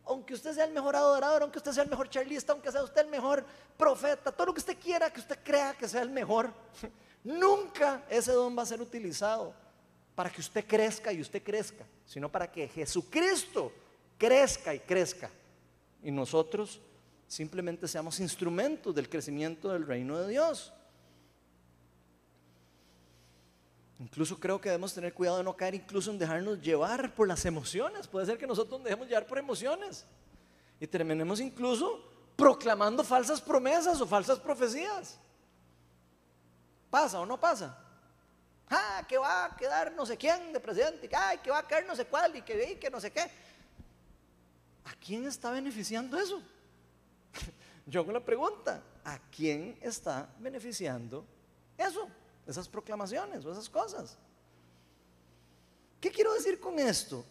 [0.06, 3.02] Aunque usted sea el mejor adorador, aunque usted sea el mejor charlista, aunque sea usted
[3.02, 3.46] el mejor
[3.78, 6.52] profeta, todo lo que usted quiera, que usted crea que sea el mejor,
[7.24, 9.54] nunca ese don va a ser utilizado
[10.16, 13.72] para que usted crezca y usted crezca, sino para que Jesucristo
[14.18, 15.30] crezca y crezca.
[16.04, 16.82] Y nosotros
[17.28, 20.74] simplemente seamos instrumentos del crecimiento del reino de Dios.
[24.00, 27.44] Incluso creo que debemos tener cuidado de no caer incluso en dejarnos llevar por las
[27.46, 28.08] emociones.
[28.08, 30.06] Puede ser que nosotros nos dejemos llevar por emociones
[30.80, 32.02] y terminemos incluso
[32.38, 35.20] proclamando falsas promesas o falsas profecías.
[36.90, 37.78] ¿Pasa o no pasa?
[38.70, 41.86] Ah, que va a quedar no sé quién de presidente, ay, que va a caer
[41.86, 43.30] no sé cuál y que, y que no sé qué.
[44.86, 46.42] ¿A quién está beneficiando eso?
[47.86, 51.26] Yo hago la pregunta, ¿a quién está beneficiando
[51.78, 52.08] eso?
[52.50, 54.18] esas proclamaciones o esas cosas.
[56.02, 57.24] ¿Qué quiero decir con esto?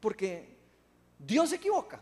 [0.00, 0.56] Porque
[1.18, 2.00] Dios se equivoca.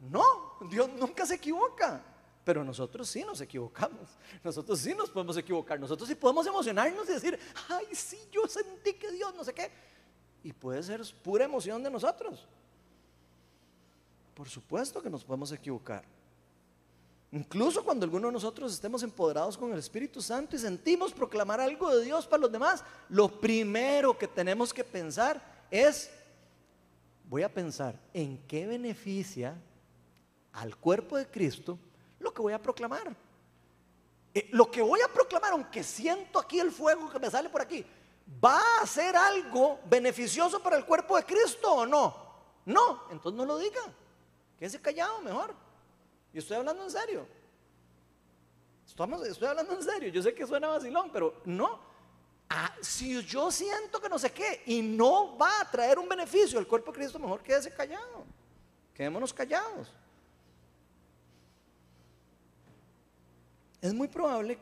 [0.00, 2.02] No, Dios nunca se equivoca.
[2.44, 4.08] Pero nosotros sí nos equivocamos.
[4.42, 5.78] Nosotros sí nos podemos equivocar.
[5.78, 9.70] Nosotros sí podemos emocionarnos y decir, ay, sí, yo sentí que Dios no sé qué.
[10.42, 12.48] Y puede ser pura emoción de nosotros.
[14.34, 16.04] Por supuesto que nos podemos equivocar.
[17.32, 21.94] Incluso cuando alguno de nosotros estemos empoderados con el Espíritu Santo y sentimos proclamar algo
[21.94, 26.10] de Dios para los demás, lo primero que tenemos que pensar es,
[27.30, 29.56] voy a pensar en qué beneficia
[30.52, 31.78] al cuerpo de Cristo
[32.18, 33.16] lo que voy a proclamar.
[34.34, 37.62] Eh, lo que voy a proclamar, aunque siento aquí el fuego que me sale por
[37.62, 37.82] aquí,
[38.44, 42.14] ¿va a ser algo beneficioso para el cuerpo de Cristo o no?
[42.66, 43.80] No, entonces no lo diga.
[44.62, 45.56] Quédese callado mejor.
[46.32, 47.26] Y estoy hablando en serio.
[48.86, 50.08] Estamos, estoy hablando en serio.
[50.10, 51.80] Yo sé que suena vacilón, pero no.
[52.48, 56.60] Ah, si yo siento que no sé qué y no va a traer un beneficio
[56.60, 58.24] al cuerpo de Cristo, mejor quédese callado.
[58.94, 59.92] Quedémonos callados.
[63.80, 64.60] Es muy probable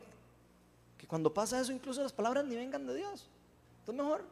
[0.97, 3.29] que cuando pasa eso, incluso las palabras ni vengan de Dios.
[3.81, 4.25] Entonces, mejor,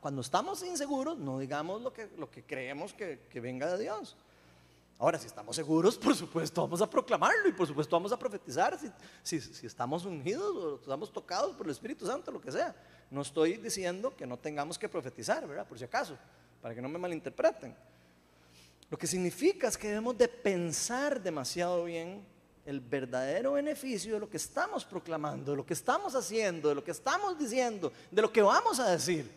[0.00, 4.16] cuando estamos inseguros, no digamos lo que, lo que creemos que, que venga de Dios.
[4.98, 8.78] Ahora, si estamos seguros, por supuesto vamos a proclamarlo y por supuesto vamos a profetizar
[9.22, 12.74] si, estamos ungidos o estamos tocados por el Espíritu Santo, lo que sea.
[13.10, 15.66] No estoy diciendo que no tengamos que profetizar, ¿verdad?
[15.66, 16.16] Por si acaso.
[16.62, 17.76] para que no me malinterpreten.
[18.88, 22.24] Lo que significa es que debemos de pensar demasiado bien
[22.64, 26.82] el verdadero beneficio de lo que estamos proclamando, de lo que estamos haciendo, de lo
[26.82, 29.30] que estamos diciendo, de lo que vamos a decir.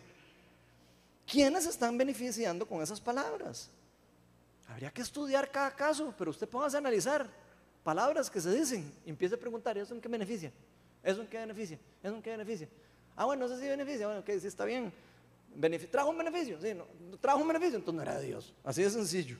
[1.26, 3.70] ¿Quiénes están beneficiando con esas palabras?
[4.70, 7.28] Habría que estudiar cada caso, pero usted póngase a analizar
[7.82, 10.52] palabras que se dicen y empiece a preguntar, ¿eso en qué beneficia?
[11.02, 11.78] ¿Eso en qué beneficia?
[12.02, 12.68] ¿Eso en qué beneficia?
[13.16, 14.92] Ah, bueno, no sé si beneficia, bueno, que sí está bien.
[15.90, 16.60] ¿Trajo un beneficio?
[16.60, 16.86] Sí, no,
[17.20, 18.54] trajo un beneficio, entonces no era de Dios.
[18.62, 19.38] Así de sencillo.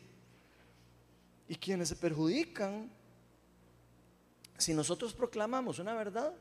[1.48, 2.90] Y quienes se perjudican,
[4.58, 6.34] si nosotros proclamamos una verdad,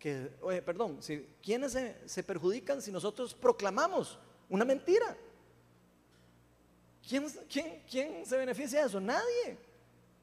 [0.00, 4.18] que, oye, perdón, si, ¿quiénes se, se perjudican si nosotros proclamamos
[4.48, 5.16] una mentira?
[7.08, 9.00] ¿Quién, se beneficia de eso?
[9.00, 9.58] Nadie.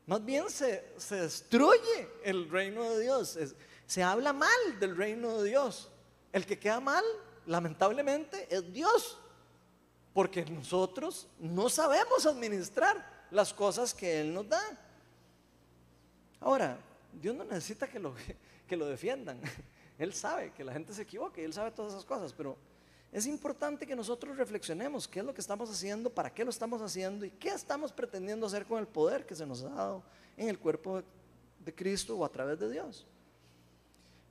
[0.06, 3.38] Más bien se, destruye el reino de Dios.
[3.86, 5.90] se habla mal del reino de Dios.
[6.32, 7.04] El que queda mal,
[7.46, 9.18] lamentablemente, es Dios.
[10.14, 14.62] Porque nosotros no sabemos administrar las cosas que Él nos da.
[16.40, 16.78] Ahora,
[17.14, 18.16] Dios no necesita que lo,
[18.90, 19.42] defiendan.
[19.98, 22.56] Él sabe que la gente se equivoque Él sabe todas esas cosas, pero
[23.18, 26.84] es importante que nosotros reflexionemos qué es lo que estamos haciendo, para qué lo estamos
[26.84, 30.04] haciendo y qué estamos pretendiendo hacer con el poder que se nos ha dado
[30.38, 31.02] en el cuerpo
[31.66, 33.08] de, Cristo o a través de Dios.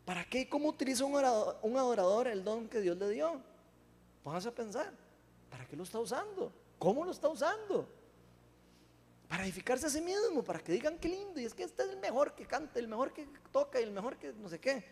[0.05, 3.42] ¿Para qué y cómo utiliza un adorador, el don que Dios le dio?
[4.22, 4.92] Pónganse a pensar,
[5.51, 6.53] ¿para qué lo está usando?
[6.79, 7.88] ¿Cómo lo está usando?
[9.27, 11.88] Para edificarse a sí mismo, para que digan qué lindo, y es que este es
[11.88, 14.85] el mejor que canta, el mejor que toca y el mejor que no sé qué.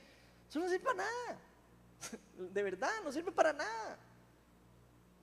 [0.51, 1.39] Eso no sirve para nada.
[2.53, 3.99] De verdad, no sirve para nada.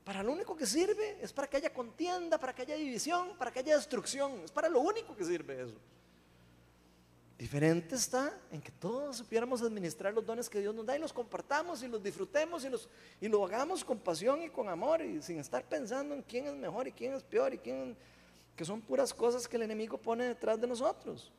[0.04, 3.52] Para lo único que sirve es para que haya contienda, para que haya división, para
[3.52, 4.41] que haya destrucción.
[4.44, 5.76] Es para lo único que sirve eso.
[7.38, 11.12] Diferente está en que todos supiéramos administrar los dones que Dios nos da y los
[11.12, 12.88] compartamos y los disfrutemos y, los,
[13.20, 16.54] y lo hagamos con pasión y con amor y sin estar pensando en quién es
[16.54, 17.98] mejor y quién es peor y quién,
[18.56, 21.32] que son puras cosas que el enemigo pone detrás de nosotros.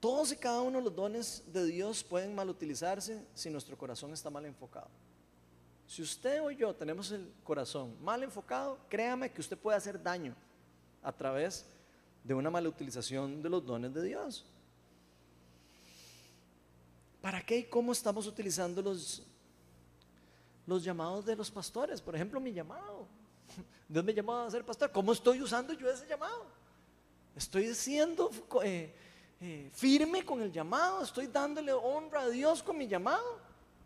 [0.00, 4.12] Todos y cada uno de los dones de Dios pueden mal utilizarse si nuestro corazón
[4.14, 4.88] está mal enfocado.
[5.86, 10.34] Si usted o yo tenemos el corazón mal enfocado, créame que usted puede hacer daño
[11.02, 11.66] a través
[12.24, 14.46] de una mala utilización de los dones de Dios.
[17.20, 19.22] ¿Para qué y cómo estamos utilizando los,
[20.66, 22.00] los llamados de los pastores?
[22.00, 23.06] Por ejemplo, mi llamado.
[23.88, 24.90] Dios me llamó a ser pastor.
[24.92, 26.46] ¿Cómo estoy usando yo ese llamado?
[27.36, 28.30] Estoy siendo
[28.64, 28.94] eh,
[29.72, 33.38] firme con el llamado, estoy dándole honra a Dios con mi llamado,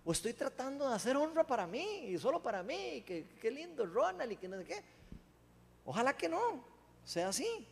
[0.05, 4.33] o estoy tratando de hacer honra para mí y solo para mí, qué lindo Ronald
[4.33, 4.83] y que no sé qué.
[5.85, 6.65] Ojalá que no,
[7.05, 7.67] sea así.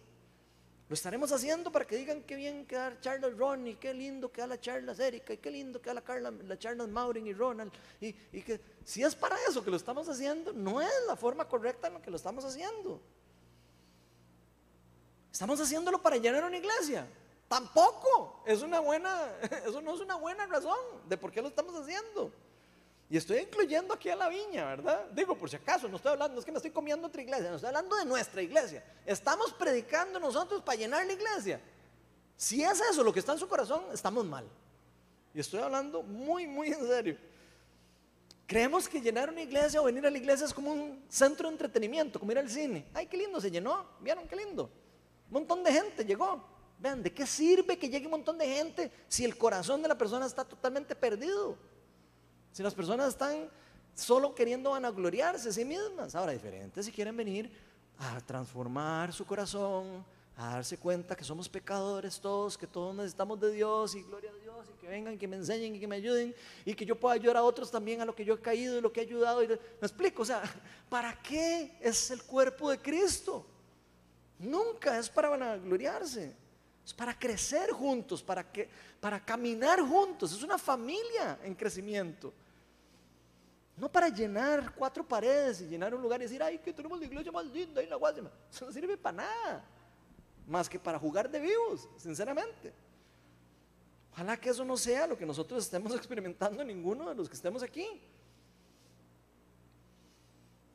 [0.89, 4.47] Lo estaremos haciendo para que digan qué bien queda Charles Ron y qué lindo queda
[4.47, 7.73] la Charles Erika y qué lindo queda la, Carla, la Charles Maureen y Ronald.
[7.99, 11.87] Y que si es para eso que lo estamos haciendo, no es la forma correcta
[11.87, 13.01] en la que lo estamos haciendo.
[15.33, 17.07] Estamos haciéndolo para llenar una iglesia.
[17.53, 18.43] Tampoco.
[18.47, 19.31] Es una buena,
[19.67, 22.33] eso no es una buena razón de por qué lo estamos haciendo.
[23.11, 25.05] Y estoy incluyendo aquí a la viña, ¿verdad?
[25.11, 27.57] Digo, por si acaso, no estoy hablando, es que me estoy comiendo otra iglesia, no
[27.57, 28.83] estoy hablando de nuestra iglesia.
[29.05, 31.61] Estamos predicando nosotros para llenar la iglesia.
[32.39, 34.49] Si es eso lo que está en su corazón, estamos mal.
[35.35, 37.19] Y estoy hablando muy, muy en serio.
[38.47, 41.53] Creemos que llenar una iglesia o venir a la iglesia es como un centro de
[41.53, 42.87] entretenimiento, como ir al cine.
[42.95, 43.85] Ay, qué lindo, se llenó.
[44.01, 44.71] ¿Vieron qué lindo?
[45.27, 46.52] Un montón de gente llegó.
[46.83, 49.97] Vean, ¿de qué sirve que llegue un montón de gente si el corazón de la
[49.97, 51.57] persona está totalmente perdido?
[52.51, 53.49] Si las personas están
[53.95, 56.17] solo queriendo vanagloriarse a sí mismas.
[56.17, 57.53] Ahora, diferente si quieren venir
[58.01, 60.05] a transformar su corazón,
[60.37, 64.43] a darse cuenta que somos pecadores todos, que todos necesitamos de Dios y gloria a
[64.43, 67.15] Dios y que vengan, que me enseñen y que me ayuden y que yo pueda
[67.15, 69.39] ayudar a otros también a lo que yo he caído y lo que he ayudado.
[69.39, 70.43] me explico, o sea,
[70.89, 73.47] ¿para qué es el cuerpo de Cristo?
[74.41, 76.42] Nunca es para vanagloriarse.
[76.85, 78.69] Es para crecer juntos, para, que,
[79.01, 80.33] para caminar juntos.
[80.33, 82.33] Es una familia en crecimiento.
[83.77, 87.07] No para llenar cuatro paredes y llenar un lugar y decir, ay, que tenemos la
[87.07, 88.31] iglesia más linda y la Guasima.
[88.51, 89.65] Eso no sirve para nada.
[90.47, 92.73] Más que para jugar de vivos, sinceramente.
[94.13, 97.63] Ojalá que eso no sea lo que nosotros estemos experimentando ninguno de los que estemos
[97.63, 97.87] aquí.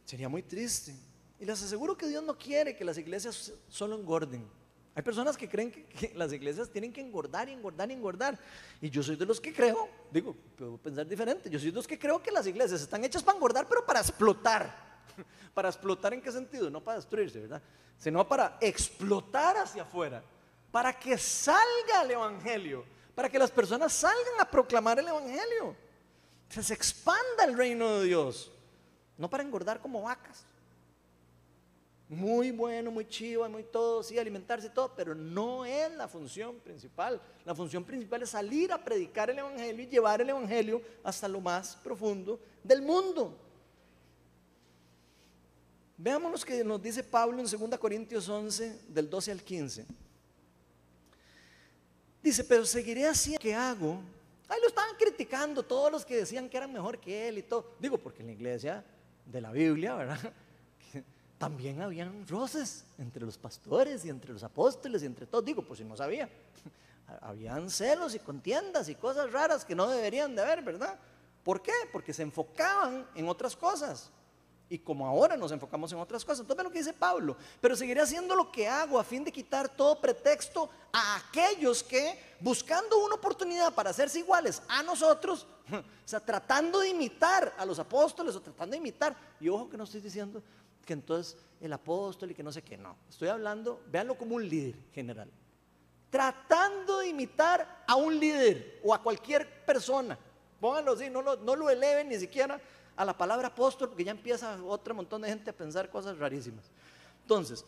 [0.05, 0.95] Sería muy triste.
[1.39, 4.57] Y les aseguro que Dios no quiere que las iglesias solo engorden.
[4.98, 8.36] Hay personas que creen que, las iglesias tienen que engordar y engordar y engordar.
[8.82, 11.86] Y yo soy de los que creo, digo, puedo pensar diferente, yo soy de los
[11.86, 14.76] que creo que las iglesias están hechas para engordar, pero para explotar.
[15.54, 16.72] ¿Para explotar en qué sentido?
[16.72, 17.62] No para destruirse, ¿verdad?
[18.00, 20.24] Sino para explotar hacia afuera.
[20.72, 22.84] Para que salga el Evangelio.
[23.14, 25.76] Para que las personas salgan a proclamar el Evangelio.
[26.50, 28.52] Se expanda el reino de Dios.
[29.16, 30.43] no para engordar como vacas.
[32.10, 36.55] Muy bueno, muy chiva, muy todo, sí, alimentarse y todo, pero no es la función
[36.60, 37.22] principal.
[37.43, 41.41] La función principal es salir a predicar el Evangelio y llevar el Evangelio hasta lo
[41.41, 43.38] más profundo del mundo.
[45.97, 49.86] Veamos lo que nos dice Pablo en 2 Corintios 11, del 12 al 15.
[52.24, 53.99] Dice, pero seguiré así que hago.
[54.47, 57.76] Ahí lo estaban criticando todos los que decían que eran mejor que él y todo.
[57.80, 58.86] Digo, porque en la iglesia
[59.26, 60.34] de la Biblia, ¿verdad?
[61.38, 65.45] También habían roces entre los pastores y entre los apóstoles y entre todos.
[65.45, 66.29] Digo, pues si no sabía,
[67.21, 70.97] habían celos y contiendas y cosas raras que no deberían de haber, ¿verdad?
[71.43, 71.73] ¿Por qué?
[71.91, 74.09] Porque se enfocaban en otras cosas.
[74.69, 76.41] Y como ahora nos enfocamos en otras cosas.
[76.41, 79.69] Entonces, lo que dice Pablo, pero seguiré haciendo lo que hago a fin de quitar
[79.69, 86.19] todo pretexto a aquellos que, buscando una oportunidad para hacerse iguales a nosotros, o sea,
[86.19, 90.01] tratando de imitar a los apóstoles o tratando de imitar, y ojo que no estoy
[90.01, 90.43] diciendo
[90.88, 92.95] que entonces el apóstol y que no sé qué, no.
[93.09, 95.29] Estoy hablando, véanlo como un líder general.
[96.09, 100.17] Tratando de imitar a un líder o a cualquier persona.
[100.59, 102.59] Pónganlo así, no lo, no lo eleven ni siquiera
[102.95, 106.65] a la palabra apóstol porque ya empieza otro montón de gente a pensar cosas rarísimas.
[107.21, 107.65] Entonces,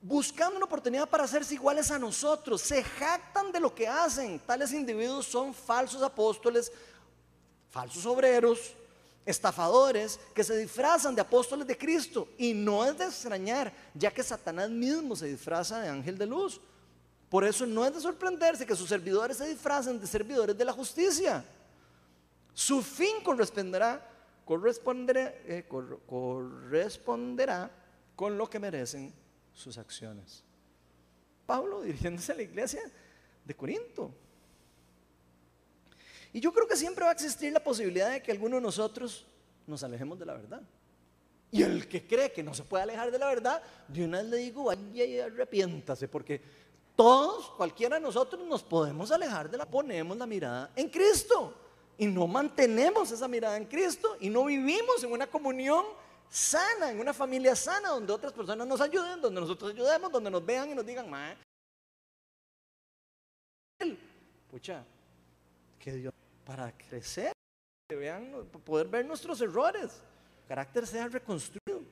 [0.00, 4.40] buscando una oportunidad para hacerse iguales a nosotros, se jactan de lo que hacen.
[4.40, 6.72] Tales individuos son falsos apóstoles,
[7.70, 8.74] falsos obreros,
[9.26, 12.28] estafadores que se disfrazan de apóstoles de Cristo.
[12.38, 16.60] Y no es de extrañar, ya que Satanás mismo se disfraza de ángel de luz.
[17.28, 20.72] Por eso no es de sorprenderse que sus servidores se disfracen de servidores de la
[20.72, 21.44] justicia.
[22.52, 24.08] Su fin corresponderá,
[24.44, 25.66] corresponderá, eh,
[26.06, 27.70] corresponderá
[28.14, 29.12] con lo que merecen
[29.52, 30.44] sus acciones.
[31.46, 32.82] Pablo dirigiéndose a la iglesia
[33.44, 34.14] de Corinto.
[36.34, 39.24] Y yo creo que siempre va a existir la posibilidad de que alguno de nosotros
[39.68, 40.62] nos alejemos de la verdad.
[41.52, 44.26] Y el que cree que no se puede alejar de la verdad, de una vez
[44.26, 46.42] le digo, vaya y arrepiéntase, porque
[46.96, 51.54] todos, cualquiera de nosotros, nos podemos alejar de la, ponemos la mirada en Cristo.
[51.96, 55.84] Y no mantenemos esa mirada en Cristo y no vivimos en una comunión
[56.28, 60.44] sana, en una familia sana, donde otras personas nos ayuden, donde nosotros ayudemos, donde nos
[60.44, 61.36] vean y nos digan, mae,
[64.50, 64.84] pucha,
[65.78, 66.12] que Dios
[66.44, 67.32] para crecer,
[68.64, 70.02] poder ver nuestros errores,
[70.42, 71.82] el carácter sea reconstruido.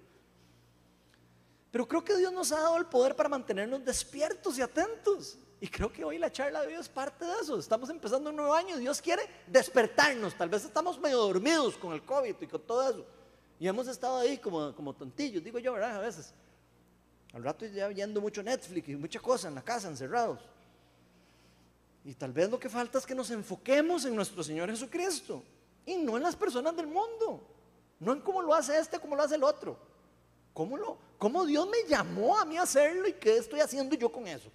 [1.71, 5.39] Pero creo que Dios nos ha dado el poder para mantenernos despiertos y atentos.
[5.59, 7.59] Y creo que hoy la charla de Dios es parte de eso.
[7.59, 10.35] Estamos empezando un nuevo año y Dios quiere despertarnos.
[10.35, 13.07] Tal vez estamos medio dormidos con el COVID y con todo eso.
[13.59, 15.97] Y hemos estado ahí como, como tontillos, digo yo, ¿verdad?
[15.97, 16.35] A veces.
[17.33, 20.41] Al rato ya viendo mucho Netflix y mucha cosa en la casa, encerrados.
[22.05, 25.43] Y tal vez lo que falta es que nos enfoquemos en nuestro Señor Jesucristo
[25.87, 27.41] y no en las personas del mundo.
[28.01, 29.79] No en cómo lo hace este, cómo lo hace el otro.
[30.53, 34.11] ¿Cómo, lo, cómo Dios me llamó a mí a hacerlo y qué estoy haciendo yo
[34.11, 34.51] con eso?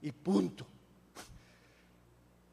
[0.00, 0.66] Y punto.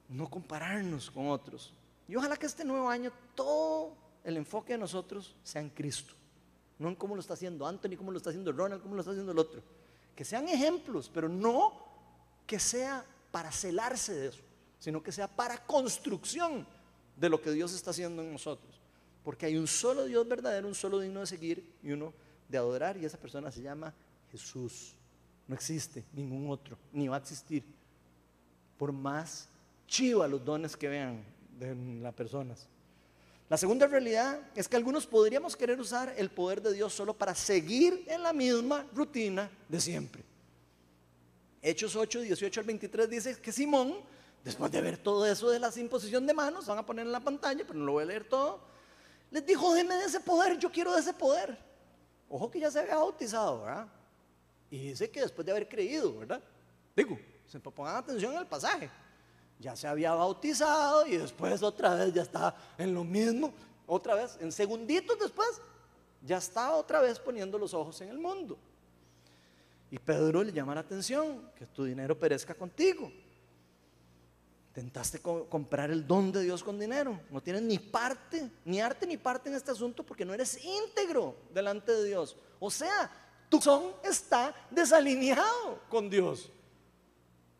[0.09, 1.73] No compararnos con otros.
[2.07, 6.13] Y ojalá que este nuevo año todo el enfoque de nosotros sea en Cristo.
[6.77, 9.11] No en cómo lo está haciendo Anthony, cómo lo está haciendo Ronald, cómo lo está
[9.11, 9.61] haciendo el otro.
[10.15, 11.73] Que sean ejemplos, pero no
[12.45, 14.41] que sea para celarse de eso,
[14.79, 16.65] sino que sea para construcción
[17.15, 18.79] de lo que Dios está haciendo en nosotros.
[19.23, 22.13] Porque hay un solo Dios verdadero, un solo digno de seguir y uno
[22.47, 23.93] de adorar, y esa persona se llama
[24.31, 24.93] Jesús.
[25.47, 27.63] No existe ningún otro, ni va a existir.
[28.77, 29.49] Por más
[29.87, 31.23] chiva los dones que vean
[31.59, 32.67] de las personas.
[33.49, 37.33] La segunda realidad es que algunos podríamos querer usar el poder de Dios solo para
[37.33, 40.23] seguir en la misma rutina de siempre.
[41.61, 43.95] Hechos 8, 18 al 23 dice que Simón,
[44.43, 47.19] después de ver todo eso de la imposición de manos, van a poner en la
[47.19, 48.61] pantalla, pero no lo voy a leer todo,
[49.31, 51.57] les dijo, déme de ese poder, yo quiero de ese poder.
[52.29, 53.87] Ojo que ya se había bautizado, ¿verdad?
[54.69, 56.41] Y dice que después de haber creído, ¿verdad?
[56.95, 58.89] Digo, se pongan atención al pasaje.
[59.59, 63.53] Ya se había bautizado y después otra vez ya está en lo mismo,
[63.87, 65.61] otra vez, en segunditos después,
[66.21, 68.57] ya está otra vez poniendo los ojos en el mundo.
[69.89, 73.11] Y Pedro le llama la atención, que tu dinero perezca contigo.
[74.69, 77.19] Intentaste comprar el don de Dios con dinero.
[77.31, 81.35] No tienes ni parte, ni arte ni parte en este asunto porque no eres íntegro
[81.51, 82.37] delante de Dios.
[82.59, 83.09] O sea,
[83.49, 86.51] tu son está desalineado con Dios.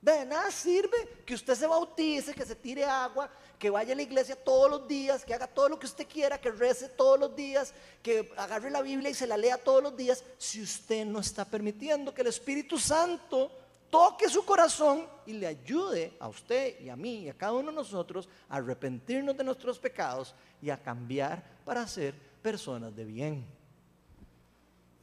[0.07, 3.29] De nada sirve que usted se bautice, que se tire agua,
[3.59, 6.39] que vaya a la iglesia todos los días, que haga todo lo que usted quiera,
[6.39, 9.97] que rece todos los días, que agarre la Biblia y se la lea todos los
[9.97, 13.51] días, si usted no está permitiendo que el Espíritu Santo
[13.89, 17.71] toque su corazón y le ayude a usted y a mí y a cada uno
[17.71, 23.45] de nosotros a arrepentirnos de nuestros pecados y a cambiar para ser personas de bien.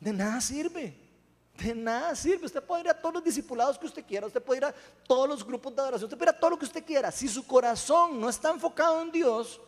[0.01, 1.04] De nada sirve.
[1.59, 2.47] De nada sirve.
[2.47, 4.75] Usted puede ir a todos los discipulados que usted quiera, usted puede ir a
[5.07, 7.11] todos los grupos de adoración, usted puede ir a todo lo que usted quiera.
[7.11, 9.61] Si su corazón no está enfocado en Dios,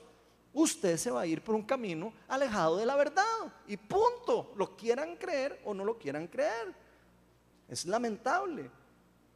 [0.53, 3.25] usted se va a ir por un camino alejado de la verdad.
[3.67, 4.53] Y punto.
[4.57, 6.75] Lo quieran creer o no lo quieran creer.
[7.69, 8.71] Es lamentable.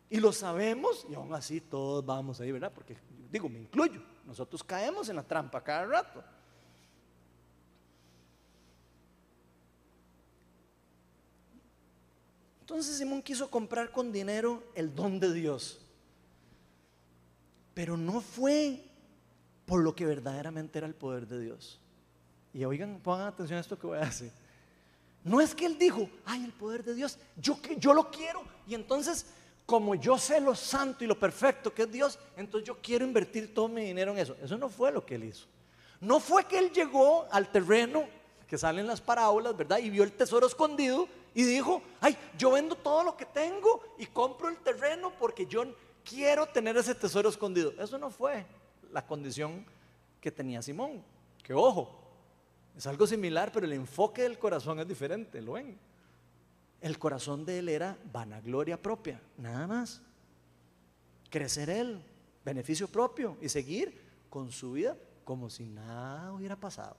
[0.09, 2.73] Y lo sabemos y aún así todos vamos ahí, ¿verdad?
[2.75, 2.97] Porque
[3.31, 4.03] digo, me incluyo.
[4.27, 6.25] Nosotros caemos en la trampa cada rato.
[12.71, 15.81] Entonces Simón quiso comprar con dinero el don de Dios.
[17.75, 18.85] Pero no fue
[19.67, 21.81] por lo que verdaderamente era el poder de Dios.
[22.55, 24.31] Y oigan, pongan atención a esto que voy a decir.
[25.25, 28.45] No es que él dijo, ay, el poder de Dios, yo, yo lo quiero.
[28.69, 29.27] Y entonces,
[29.67, 33.53] como yo sé lo santo y lo perfecto que es Dios, entonces yo quiero invertir
[33.53, 34.37] todo mi dinero en eso.
[34.41, 35.47] Eso no fue lo que él hizo.
[36.01, 38.05] No fue que él llegó al terreno
[38.47, 39.79] que salen las parábolas, ¿verdad?
[39.79, 44.07] Y vio el tesoro escondido y dijo, ay, yo vendo todo lo que tengo y
[44.07, 45.65] compro el terreno porque yo
[46.05, 47.73] quiero tener ese tesoro escondido.
[47.79, 48.45] Eso no fue
[48.93, 49.65] la condición
[50.21, 51.03] que tenía Simón.
[51.43, 52.01] Que ojo,
[52.77, 55.79] es algo similar, pero el enfoque del corazón es diferente, ¿lo ven?
[56.81, 60.03] El corazón de él era vanagloria propia, nada más.
[61.29, 62.03] Crecer él,
[62.45, 66.97] beneficio propio y seguir con su vida como si nada hubiera pasado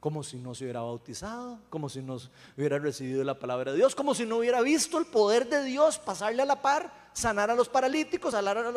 [0.00, 2.18] como si no se hubiera bautizado, como si no
[2.56, 5.98] hubiera recibido la palabra de Dios, como si no hubiera visto el poder de Dios
[5.98, 8.70] pasarle a la par, sanar a los paralíticos, sanar a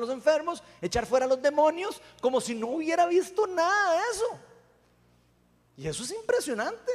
[0.00, 4.26] los, enfermos, echar fuera a los demonios, como si no hubiera visto nada de eso.
[5.76, 6.92] Y eso es impresionante,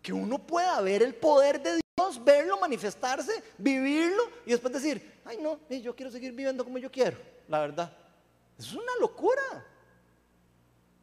[0.00, 5.38] que uno pueda ver el poder de Dios, verlo, manifestarse, vivirlo y después decir, ay
[5.38, 7.96] no, yo quiero seguir viviendo como yo quiero, la verdad.
[8.56, 9.73] Es una locura.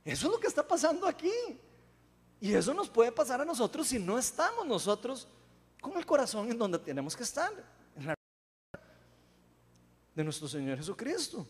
[0.04, 1.32] Eso es lo que está pasando aquí.
[2.40, 5.28] Y eso nos puede pasar a nosotros si no estamos nosotros
[5.80, 7.52] con el corazón en donde tenemos que estar,
[7.96, 8.16] en la
[10.16, 11.48] de nuestro Señor Jesucristo.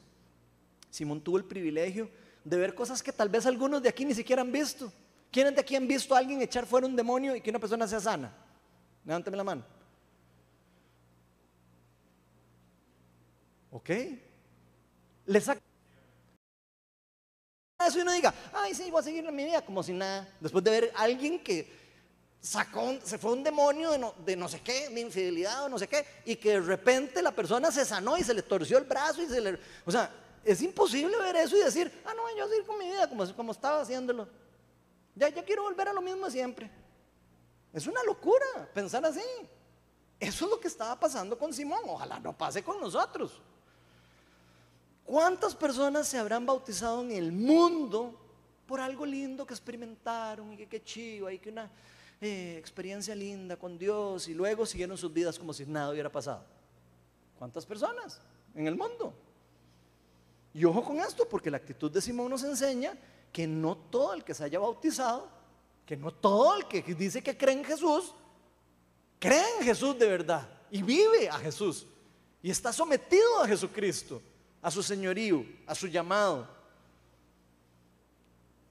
[0.89, 2.09] Simón tuvo el privilegio
[2.43, 4.91] de ver cosas que tal vez algunos de aquí ni siquiera han visto.
[5.31, 7.87] ¿Quiénes de aquí han visto a alguien echar fuera un demonio y que una persona
[7.87, 8.33] sea sana?
[9.05, 9.63] Levánteme la mano.
[13.71, 13.89] ¿Ok?
[15.25, 15.61] Le saca
[17.87, 20.27] eso y uno diga, ay, sí, voy a seguir mi vida como si nada.
[20.39, 21.79] Después de ver a alguien que
[22.41, 25.77] sacó, se fue un demonio de no, de no, sé qué, de infidelidad o no
[25.77, 28.85] sé qué, y que de repente la persona se sanó y se le torció el
[28.85, 29.59] brazo y se le.
[29.85, 30.11] O sea,
[30.43, 33.07] es imposible ver eso y decir, ah, no, yo voy a seguir con mi vida
[33.07, 34.27] como, como estaba haciéndolo.
[35.15, 36.69] Ya, ya quiero volver a lo mismo siempre.
[37.73, 39.21] Es una locura pensar así.
[40.19, 41.81] Eso es lo que estaba pasando con Simón.
[41.85, 43.41] Ojalá no pase con nosotros.
[45.05, 48.17] ¿Cuántas personas se habrán bautizado en el mundo
[48.65, 51.69] por algo lindo que experimentaron y que qué chido, y que una
[52.21, 56.45] eh, experiencia linda con Dios y luego siguieron sus vidas como si nada hubiera pasado?
[57.37, 58.21] ¿Cuántas personas
[58.55, 59.13] en el mundo?
[60.53, 62.93] Y ojo con esto, porque la actitud de Simón nos enseña
[63.31, 65.27] que no todo el que se haya bautizado,
[65.85, 68.13] que no todo el que dice que cree en Jesús,
[69.19, 71.85] cree en Jesús de verdad y vive a Jesús
[72.41, 74.21] y está sometido a Jesucristo
[74.61, 76.47] a su señorío, a su llamado.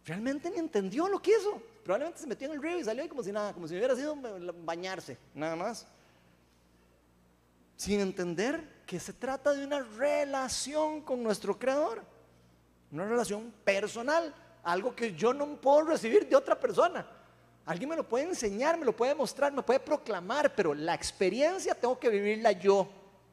[0.04, 1.62] Realmente ni entendió lo que hizo.
[1.84, 4.16] Probablemente se metió en el río y salió como si nada, como si hubiera sido
[4.64, 5.86] bañarse, nada más.
[7.76, 12.02] Sin entender que se trata de una relación con nuestro Creador.
[12.92, 17.06] Una relación personal, algo que yo no puedo recibir de otra persona.
[17.64, 21.74] Alguien me lo puede enseñar, me lo puede mostrar, me puede proclamar, pero la experiencia
[21.74, 22.88] tengo que vivirla yo.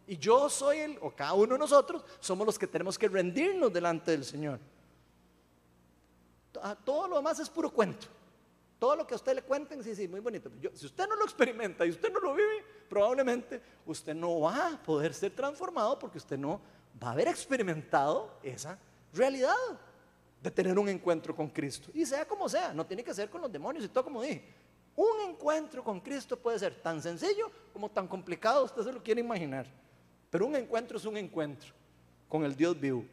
[0.08, 3.72] Y yo soy el, o cada uno de nosotros, somos los que tenemos que rendirnos
[3.72, 4.60] delante del Señor.
[6.84, 8.08] Todo lo demás es puro cuento.
[8.80, 10.50] Todo lo que a usted le cuenten, sí, sí, muy bonito.
[10.74, 14.84] si usted no lo experimenta y usted no lo vive, probablemente usted no va a
[14.84, 16.62] poder ser transformado porque usted no
[17.04, 18.80] va a haber experimentado esa
[19.14, 19.56] realidad
[20.42, 21.90] de tener un encuentro con Cristo.
[21.94, 24.44] Y sea como sea, no tiene que ser con los demonios y todo como dije.
[24.96, 29.22] Un encuentro con Cristo puede ser tan sencillo como tan complicado, usted se lo quiere
[29.22, 29.68] imaginar.
[30.30, 31.74] Pero un encuentro es un encuentro
[32.28, 33.06] con el Dios vivo.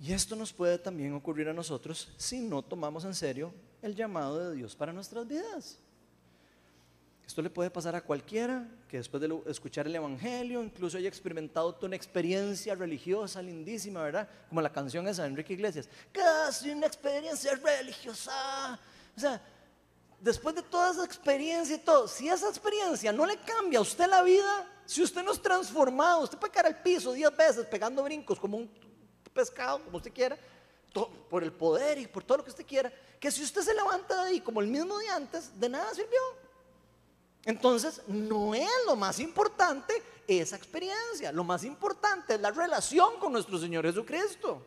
[0.00, 4.50] Y esto nos puede también ocurrir a nosotros si no tomamos en serio el llamado
[4.50, 5.78] de Dios para nuestras vidas.
[7.26, 11.74] Esto le puede pasar a cualquiera que después de escuchar el Evangelio incluso haya experimentado
[11.74, 14.26] toda una experiencia religiosa lindísima, ¿verdad?
[14.48, 15.90] Como la canción esa de Enrique Iglesias.
[16.10, 18.80] Casi una experiencia religiosa.
[19.14, 19.42] O sea,
[20.20, 24.06] después de toda esa experiencia y todo, si esa experiencia no le cambia a usted
[24.06, 28.02] la vida, si usted no es transformado, usted puede caer al piso diez veces pegando
[28.02, 28.70] brincos como un
[29.32, 30.36] pescado, como usted quiera,
[31.28, 34.24] por el poder y por todo lo que usted quiera, que si usted se levanta
[34.24, 36.20] de ahí como el mismo de antes, de nada sirvió.
[37.44, 43.32] Entonces, no es lo más importante esa experiencia, lo más importante es la relación con
[43.32, 44.62] nuestro Señor Jesucristo.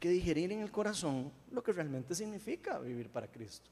[0.00, 3.68] Que digerir en el corazón lo que realmente significa vivir para Cristo.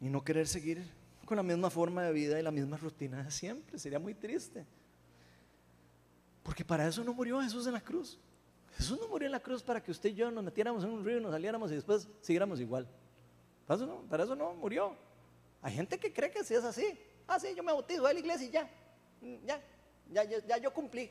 [0.00, 0.84] Y no querer seguir
[1.24, 3.78] con la misma forma de vida y la misma rutina de siempre.
[3.78, 4.64] Sería muy triste.
[6.42, 8.18] Porque para eso no murió Jesús en la cruz.
[8.76, 11.04] Jesús no murió en la cruz para que usted y yo nos metiéramos en un
[11.04, 12.86] río, nos saliéramos y después siguiéramos igual.
[13.66, 14.94] Para eso no, para eso no murió.
[15.62, 16.98] Hay gente que cree que si es así.
[17.26, 18.70] Ah, sí, yo me bautizo a la iglesia y ya.
[19.44, 19.60] Ya,
[20.12, 21.10] ya, ya, ya yo cumplí.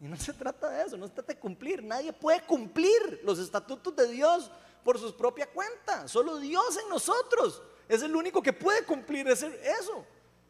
[0.00, 1.82] Y no se trata de eso, no se trata de cumplir.
[1.82, 4.50] Nadie puede cumplir los estatutos de Dios
[4.84, 6.06] por su propia cuenta.
[6.06, 10.04] Solo Dios en nosotros es el único que puede cumplir eso.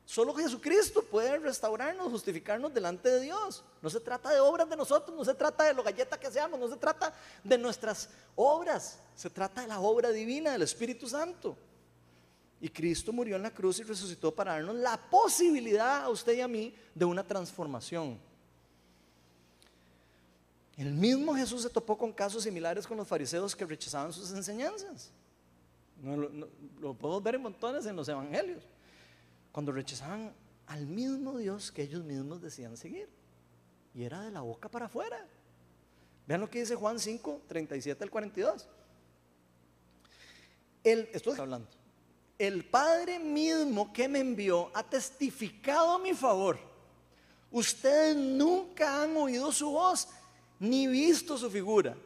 [0.04, 3.64] Solo Jesucristo puede restaurarnos, justificarnos delante de Dios.
[3.82, 6.60] No se trata de obras de nosotros, no se trata de lo galleta que seamos,
[6.60, 11.56] no se trata de nuestras obras, se trata de la obra divina del Espíritu Santo.
[12.60, 16.40] Y Cristo murió en la cruz y resucitó para darnos la posibilidad a usted y
[16.40, 18.18] a mí de una transformación.
[20.76, 25.10] El mismo Jesús se topó con casos similares con los fariseos que rechazaban sus enseñanzas.
[26.02, 28.62] lo, podemos ver en montones en los evangelios.
[29.52, 30.34] Cuando rechazaban
[30.66, 33.08] al mismo Dios que ellos mismos decían seguir.
[33.94, 35.26] Y era de la boca para afuera.
[36.26, 38.68] Vean lo que dice Juan 5, 37 al 42.
[40.84, 41.08] El,
[41.38, 41.68] hablando.
[42.38, 46.58] El Padre mismo que me envió ha testificado a mi favor.
[47.50, 50.08] Ustedes nunca han oído su voz
[50.58, 51.96] ni visto su figura,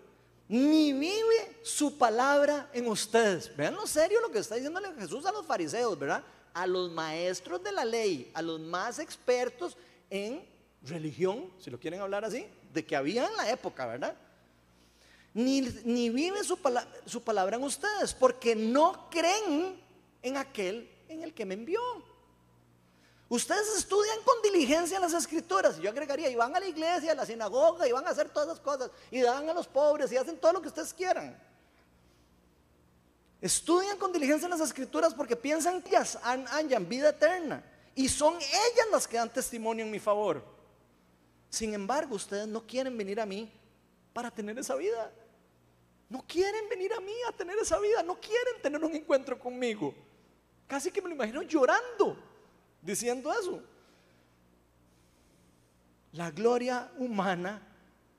[0.48, 3.54] ni vive su palabra en ustedes.
[3.56, 6.24] Vean lo serio lo que está diciendo Jesús a los fariseos, ¿verdad?
[6.52, 9.76] A los maestros de la ley, a los más expertos
[10.08, 10.44] en
[10.82, 14.16] religión, si lo quieren hablar así, de que había en la época, ¿verdad?
[15.32, 16.58] Ni, ni vive su,
[17.06, 19.80] su palabra en ustedes, porque no creen
[20.22, 21.80] en aquel en el que me envió.
[23.30, 25.78] Ustedes estudian con diligencia las escrituras.
[25.78, 28.48] Yo agregaría, y van a la iglesia, a la sinagoga, y van a hacer todas
[28.48, 31.40] esas cosas, y dan a los pobres, y hacen todo lo que ustedes quieran.
[33.40, 37.62] Estudian con diligencia las escrituras porque piensan que ellas hayan vida eterna.
[37.94, 40.42] Y son ellas las que dan testimonio en mi favor.
[41.48, 43.48] Sin embargo, ustedes no quieren venir a mí
[44.12, 45.08] para tener esa vida.
[46.08, 48.02] No quieren venir a mí a tener esa vida.
[48.02, 49.94] No quieren tener un encuentro conmigo.
[50.66, 52.29] Casi que me lo imagino llorando
[52.82, 53.62] diciendo eso.
[56.12, 57.62] La gloria humana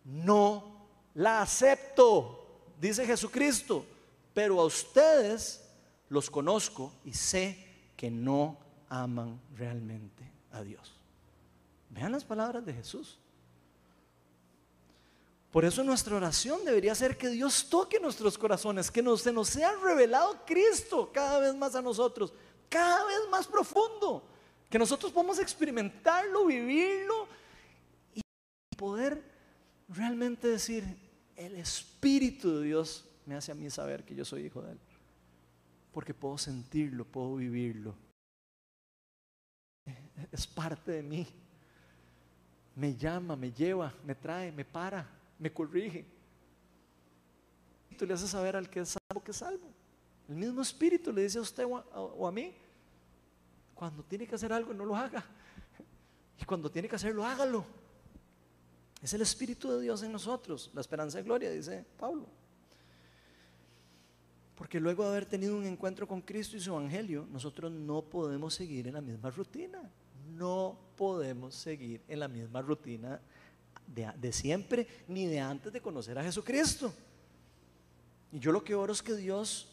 [0.06, 2.46] no la acepto,
[2.80, 3.86] dice Jesucristo,
[4.34, 5.62] pero a ustedes
[6.10, 8.58] los conozco y sé que no
[8.88, 10.94] aman realmente a Dios.
[11.90, 13.18] Vean las palabras de Jesús.
[15.52, 19.50] Por eso nuestra oración debería ser que Dios toque nuestros corazones, que nos, se nos
[19.50, 22.34] sea revelado Cristo cada vez más a nosotros,
[22.70, 24.24] cada vez más profundo.
[24.72, 27.28] Que nosotros podamos experimentarlo, vivirlo
[28.16, 28.22] y
[28.78, 29.22] poder
[29.90, 30.86] realmente decir,
[31.36, 34.80] el Espíritu de Dios me hace a mí saber que yo soy hijo de Él.
[35.92, 37.94] Porque puedo sentirlo, puedo vivirlo.
[40.32, 41.28] Es parte de mí.
[42.74, 45.06] Me llama, me lleva, me trae, me para,
[45.38, 46.06] me corrige.
[47.98, 49.68] Tú le haces saber al que es salvo que es salvo.
[50.30, 52.56] El mismo Espíritu le dice a usted o a mí,
[53.82, 55.26] cuando tiene que hacer algo, no lo haga.
[56.40, 57.66] Y cuando tiene que hacerlo, hágalo.
[59.02, 62.28] Es el Espíritu de Dios en nosotros, la esperanza de gloria, dice Pablo.
[64.54, 68.54] Porque luego de haber tenido un encuentro con Cristo y su Evangelio, nosotros no podemos
[68.54, 69.82] seguir en la misma rutina.
[70.38, 73.20] No podemos seguir en la misma rutina
[73.88, 76.94] de, siempre, ni de antes de conocer a Jesucristo.
[78.32, 79.71] Y yo lo que oro es que Dios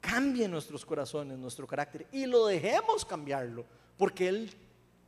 [0.00, 3.64] cambie nuestros corazones, nuestro carácter y lo dejemos cambiarlo,
[3.96, 4.50] porque Él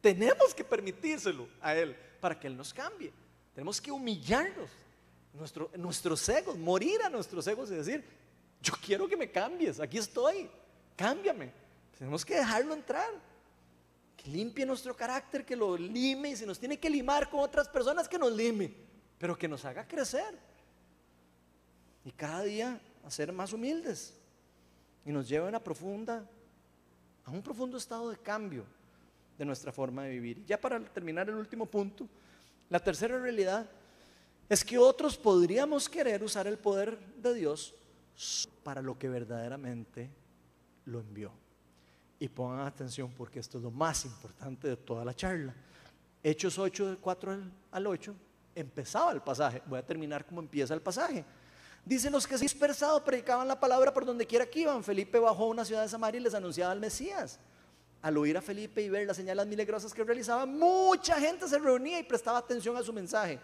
[0.00, 3.12] tenemos que permitírselo a Él para que Él nos cambie.
[3.54, 4.70] Tenemos que humillarnos,
[5.32, 8.04] nuestro, nuestros egos, morir a nuestros egos y decir,
[8.62, 10.48] yo quiero que me cambies, aquí estoy,
[10.96, 11.52] cámbiame.
[11.98, 13.10] Tenemos que dejarlo entrar,
[14.16, 17.68] que limpie nuestro carácter, que lo lime y si nos tiene que limar con otras
[17.68, 18.74] personas, que nos lime,
[19.18, 20.50] pero que nos haga crecer
[22.04, 24.14] y cada día a ser más humildes
[25.04, 26.24] y nos lleva a una profunda,
[27.24, 28.64] a un profundo estado de cambio
[29.38, 30.44] de nuestra forma de vivir.
[30.44, 32.06] Ya para terminar el último punto,
[32.68, 33.68] la tercera realidad
[34.48, 37.74] es que otros podríamos querer usar el poder de Dios
[38.62, 40.10] para lo que verdaderamente
[40.84, 41.32] lo envió.
[42.18, 45.54] Y pongan atención porque esto es lo más importante de toda la charla.
[46.22, 47.38] Hechos 8, del 4
[47.70, 48.14] al 8,
[48.54, 49.62] empezaba el pasaje.
[49.66, 51.24] Voy a terminar como empieza el pasaje.
[51.84, 54.84] Dicen los que dispersados predicaban la palabra por donde quiera que iban.
[54.84, 57.38] Felipe bajó a una ciudad de Samaria y les anunciaba al Mesías.
[58.02, 61.98] Al oír a Felipe y ver las señales milagrosas que realizaba, mucha gente se reunía
[61.98, 63.38] y prestaba atención a su mensaje.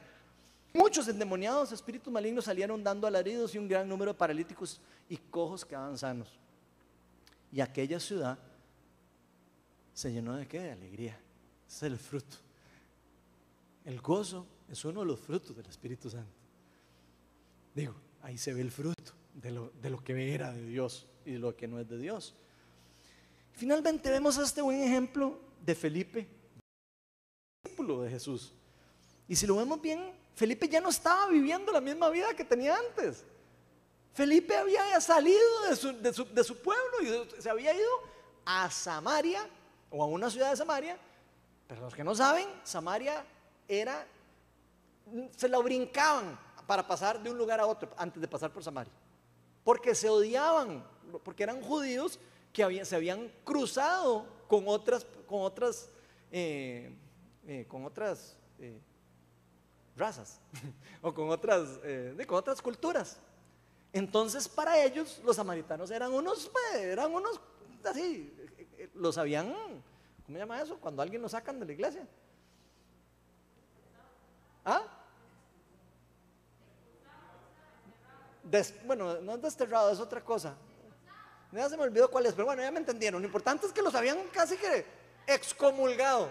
[0.72, 5.64] Muchos endemoniados espíritus malignos salieron dando alaridos y un gran número de paralíticos y cojos
[5.64, 6.38] quedaban sanos.
[7.50, 8.38] Y aquella ciudad
[9.94, 10.60] se llenó de qué?
[10.60, 11.18] De alegría.
[11.66, 12.36] Ese es el fruto.
[13.84, 16.30] El gozo es uno de los frutos del Espíritu Santo.
[17.74, 17.94] Digo,
[18.26, 21.38] ahí se ve el fruto de lo, de lo que era de Dios y de
[21.38, 22.34] lo que no es de Dios.
[23.52, 26.26] Finalmente vemos este buen ejemplo de Felipe,
[27.62, 28.52] discípulo de Jesús.
[29.28, 32.76] Y si lo vemos bien, Felipe ya no estaba viviendo la misma vida que tenía
[32.76, 33.24] antes.
[34.12, 37.90] Felipe había salido de su, pueblo y se había ido
[38.44, 39.48] a Samaria
[39.88, 40.98] o a una ciudad de Samaria.
[41.68, 43.24] Pero los que no saben, Samaria
[43.68, 44.04] era,
[45.36, 48.92] se la brincaban para pasar de un lugar a otro antes de pasar por Samaria.
[49.64, 50.84] Porque se odiaban,
[51.24, 52.18] porque eran judíos
[52.52, 55.88] que se habían cruzado con otras, con otras,
[56.30, 56.92] eh,
[57.46, 58.80] eh, con otras eh,
[59.96, 60.40] razas
[61.02, 61.78] o con otras,
[62.26, 63.18] con otras culturas.
[63.92, 67.40] Entonces para ellos los samaritanos eran unos, pues, eran unos
[67.84, 68.32] así,
[68.94, 69.46] los habían,
[70.24, 70.78] ¿cómo se llama eso?
[70.78, 72.06] Cuando alguien lo sacan de la iglesia.
[74.64, 74.95] ¿Ah?
[78.84, 80.54] Bueno, no es desterrado, es otra cosa.
[81.52, 83.20] Ya se me olvidó cuál es, pero bueno, ya me entendieron.
[83.20, 84.84] Lo importante es que los habían casi que
[85.26, 86.30] excomulgado.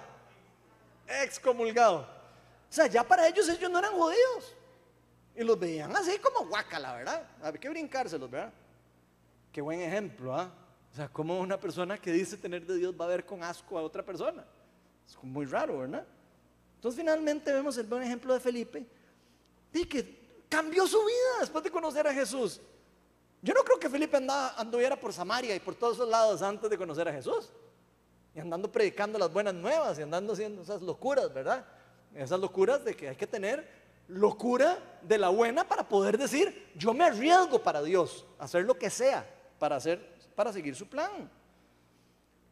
[1.07, 1.99] Excomulgado.
[1.99, 4.55] O sea, ya para ellos ellos no eran judíos.
[5.35, 7.27] Y los veían así como guacala, ¿verdad?
[7.41, 8.53] Había que brincárselos, ¿verdad?
[9.51, 10.51] Qué buen ejemplo, ¿ah?
[10.91, 13.77] O sea, como una persona que dice tener de Dios va a ver con asco
[13.77, 14.45] a otra persona.
[15.05, 16.05] Es muy raro, ¿verdad?
[16.75, 18.85] Entonces finalmente vemos el buen ejemplo de Felipe,
[19.73, 20.24] y que
[20.55, 22.61] cambió su vida después de conocer a Jesús.
[23.41, 26.69] Yo no creo que Felipe andaba, anduviera por Samaria y por todos esos lados antes
[26.69, 27.51] de conocer a Jesús.
[28.33, 31.65] Y andando predicando las buenas nuevas y andando haciendo esas locuras, ¿verdad?
[32.13, 33.69] Esas locuras de que hay que tener
[34.07, 38.89] locura de la buena para poder decir, yo me arriesgo para Dios, hacer lo que
[38.89, 39.29] sea
[39.59, 39.99] para, hacer,
[40.35, 41.29] para seguir su plan.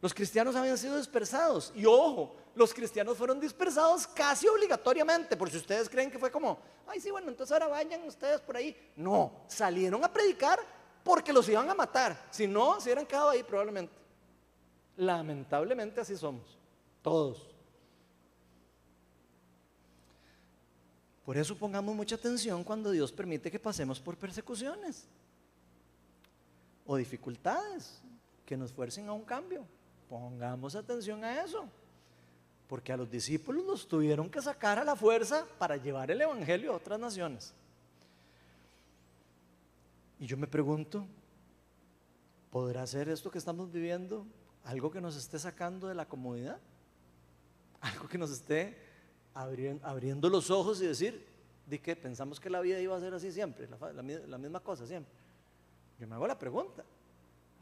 [0.04, 1.72] Los cristianos habían sido dispersados.
[1.74, 6.58] Y ojo, los cristianos fueron dispersados casi obligatoriamente, por si ustedes creen que fue como,
[6.86, 8.76] ay, sí, bueno, entonces ahora vayan ustedes por ahí.
[8.96, 10.60] No, salieron a predicar
[11.02, 12.22] porque los iban a matar.
[12.30, 13.94] Si no, se hubieran quedado ahí probablemente.
[14.98, 16.58] Lamentablemente así somos,
[17.00, 17.48] todos.
[21.24, 25.06] Por eso pongamos mucha atención cuando Dios permite que pasemos por persecuciones
[26.84, 28.02] o dificultades
[28.44, 29.66] que nos fuercen a un cambio.
[30.08, 31.68] Pongamos atención a eso.
[32.68, 36.72] Porque a los discípulos los tuvieron que sacar a la fuerza para llevar el Evangelio
[36.72, 37.54] a otras naciones.
[40.18, 41.06] Y yo me pregunto,
[42.50, 44.26] ¿podrá ser esto que estamos viviendo
[44.64, 46.58] algo que nos esté sacando de la comodidad?
[47.80, 48.78] Algo que nos esté
[49.34, 51.26] abriendo, los ojos y decir,
[51.66, 51.96] ¿de qué?
[51.96, 55.12] Pensamos que la vida iba a ser así siempre, la, misma cosa siempre.
[55.98, 56.84] Yo me hago la pregunta.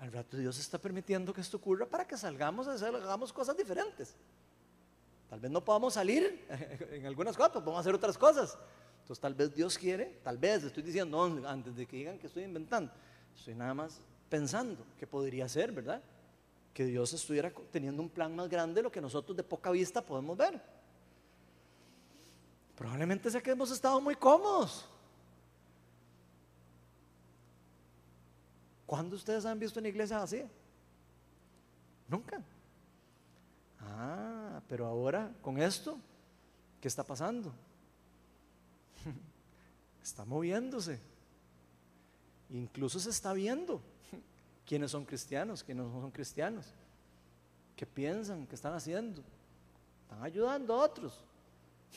[0.03, 3.57] Al rato Dios está permitiendo que esto ocurra para que salgamos a hacer, hagamos cosas
[3.57, 4.16] diferentes.
[5.30, 6.44] Tal vez no podamos salir
[6.90, 8.59] en algunas cosas, podemos hacer otras cosas.
[9.00, 12.42] Entonces tal vez Dios quiere, tal vez, estoy diciendo, antes de que digan que estoy
[12.42, 12.90] inventando,
[13.36, 16.03] estoy nada más pensando que podría ser, ¿verdad?
[16.74, 20.05] Que Dios estuviera teniendo un plan más grande de lo que nosotros de poca vista
[20.05, 20.61] podemos ver.
[22.74, 24.84] Probablemente sea que hemos estado muy cómodos.
[28.87, 30.43] ¿Cuándo ustedes han visto una iglesia así?
[32.09, 32.43] Nunca.
[33.80, 35.99] Ah, pero ahora con esto,
[36.80, 37.53] ¿qué está pasando?
[40.03, 40.99] Está moviéndose.
[42.51, 43.80] Incluso se está viendo
[44.66, 46.66] quiénes son cristianos, quiénes no son cristianos.
[47.76, 48.47] ¿Qué piensan?
[48.47, 49.22] ¿Qué están haciendo?
[50.03, 51.24] Están ayudando a otros.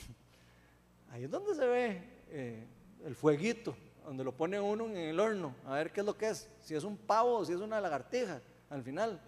[1.12, 2.68] Ahí es donde se ve eh,
[3.06, 3.76] el fueguito,
[4.06, 6.76] donde lo pone uno en el horno, a ver qué es lo que es, si
[6.76, 9.20] es un pavo o si es una lagartija, al final.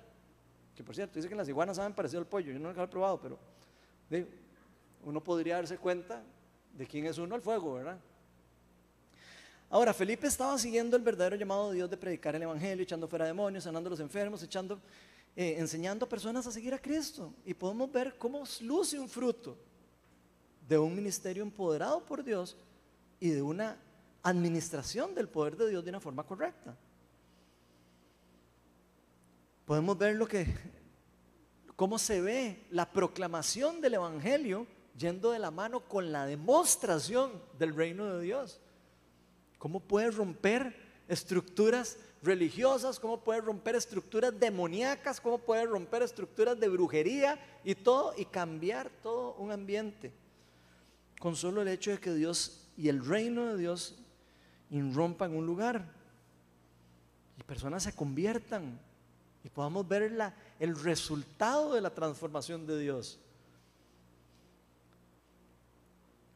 [0.75, 2.88] Que por cierto, dice que las iguanas saben parecido al pollo, yo no lo he
[2.88, 3.39] probado, pero
[5.03, 6.23] uno podría darse cuenta
[6.73, 7.97] de quién es uno al fuego, ¿verdad?
[9.69, 13.25] Ahora, Felipe estaba siguiendo el verdadero llamado de Dios de predicar el Evangelio, echando fuera
[13.25, 14.80] demonios, sanando a los enfermos, echando,
[15.36, 17.34] eh, enseñando a personas a seguir a Cristo.
[17.45, 19.57] Y podemos ver cómo luce un fruto
[20.69, 22.55] de un ministerio empoderado por Dios
[23.19, 23.78] y de una
[24.30, 26.75] administración del poder de Dios de una forma correcta.
[29.65, 30.53] Podemos ver lo que
[31.75, 34.65] cómo se ve la proclamación del Evangelio
[34.97, 38.59] yendo de la mano con la demostración del reino de Dios.
[39.59, 40.75] ¿Cómo puede romper
[41.07, 42.99] estructuras religiosas?
[42.99, 45.21] ¿Cómo puede romper estructuras demoníacas?
[45.21, 50.11] ¿Cómo puede romper estructuras de brujería y todo y cambiar todo un ambiente?
[51.19, 53.95] Con solo el hecho de que Dios y el reino de Dios
[54.70, 55.84] irrompan un lugar
[57.38, 58.80] y personas se conviertan
[59.43, 63.20] y podamos ver el resultado de la transformación de Dios.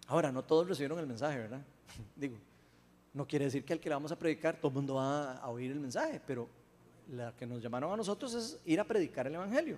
[0.08, 1.62] Ahora, no todos recibieron el mensaje, ¿verdad?
[2.16, 2.38] Digo,
[3.14, 5.50] no quiere decir que al que le vamos a predicar todo el mundo va a
[5.50, 6.48] oír el mensaje, pero
[7.10, 9.78] la que nos llamaron a nosotros es ir a predicar el Evangelio.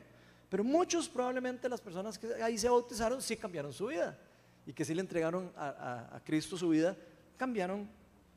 [0.49, 4.17] Pero muchos, probablemente las personas que ahí se bautizaron, sí cambiaron su vida.
[4.65, 6.95] Y que sí le entregaron a, a Cristo su vida,
[7.37, 7.89] cambiaron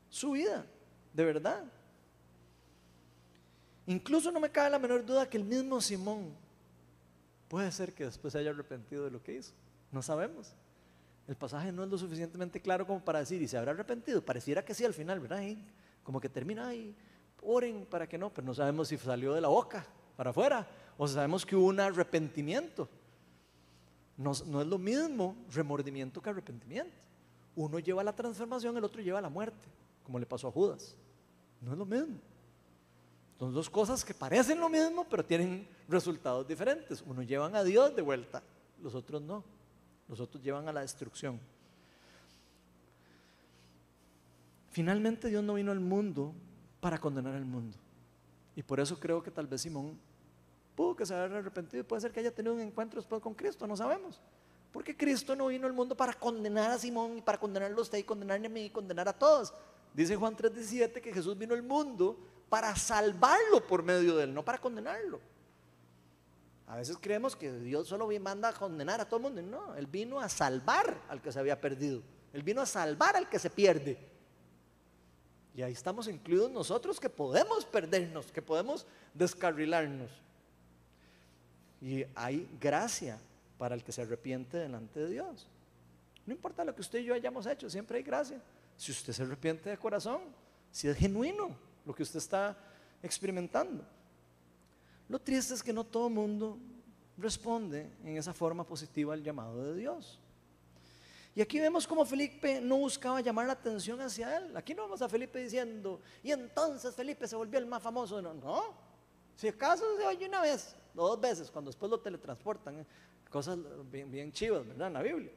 [0.09, 0.65] su vida,
[1.13, 1.63] de verdad.
[3.85, 6.33] Incluso no me cabe la menor duda que el mismo Simón
[7.47, 9.53] puede ser que después se haya arrepentido de lo que hizo.
[9.91, 10.53] No sabemos.
[11.27, 14.21] El pasaje no es lo suficientemente claro como para decir, ¿y se habrá arrepentido?
[14.21, 15.41] Pareciera que sí al final, ¿verdad?
[16.03, 16.95] como que termina ahí,
[17.41, 19.85] oren para que no, pero no sabemos si salió de la boca
[20.15, 20.65] para afuera
[20.97, 22.87] o sabemos que hubo un arrepentimiento.
[24.15, 26.95] No, no es lo mismo remordimiento que arrepentimiento.
[27.55, 29.67] Uno lleva la transformación, el otro lleva la muerte,
[30.07, 30.95] como le pasó a Judas.
[31.59, 32.15] No es lo mismo.
[33.37, 37.03] Son dos cosas que parecen lo mismo, pero tienen resultados diferentes.
[37.05, 38.41] Uno llevan a Dios de vuelta,
[38.81, 39.43] los otros no.
[40.07, 41.41] Los otros llevan a la destrucción.
[44.69, 46.33] Finalmente Dios no vino al mundo
[46.79, 47.77] para condenar al mundo.
[48.55, 49.99] Y por eso creo que tal vez Simón
[50.73, 51.83] pudo que se haya arrepentido.
[51.83, 54.21] Puede ser que haya tenido un encuentro después con Cristo, no sabemos.
[54.71, 57.97] Porque Cristo no vino al mundo para condenar a Simón y para condenarlo a usted
[57.97, 59.53] y condenarme a mí y condenar a todos.
[59.93, 62.17] Dice Juan 3:17 que Jesús vino al mundo
[62.49, 65.19] para salvarlo por medio de él, no para condenarlo.
[66.67, 69.41] A veces creemos que Dios solo manda a condenar a todo el mundo.
[69.41, 72.01] No, Él vino a salvar al que se había perdido.
[72.33, 73.97] Él vino a salvar al que se pierde.
[75.55, 80.11] Y ahí estamos incluidos nosotros que podemos perdernos, que podemos descarrilarnos.
[81.81, 83.17] Y hay gracia
[83.57, 85.47] para el que se arrepiente delante de Dios.
[86.25, 88.41] No importa lo que usted y yo hayamos hecho, siempre hay gracia.
[88.77, 90.21] Si usted se arrepiente de corazón,
[90.71, 92.57] si es genuino lo que usted está
[93.01, 93.83] experimentando.
[95.09, 96.59] Lo triste es que no todo el mundo
[97.17, 100.19] responde en esa forma positiva al llamado de Dios.
[101.33, 104.57] Y aquí vemos como Felipe no buscaba llamar la atención hacia él.
[104.57, 108.21] Aquí no vemos a Felipe diciendo, y entonces Felipe se volvió el más famoso.
[108.21, 108.73] No, no.
[109.35, 112.85] Si acaso se oye una vez, dos veces, cuando después lo teletransportan, ¿eh?
[113.29, 113.59] cosas
[113.91, 114.87] bien, bien chivas, ¿verdad?
[114.87, 115.31] En la Biblia.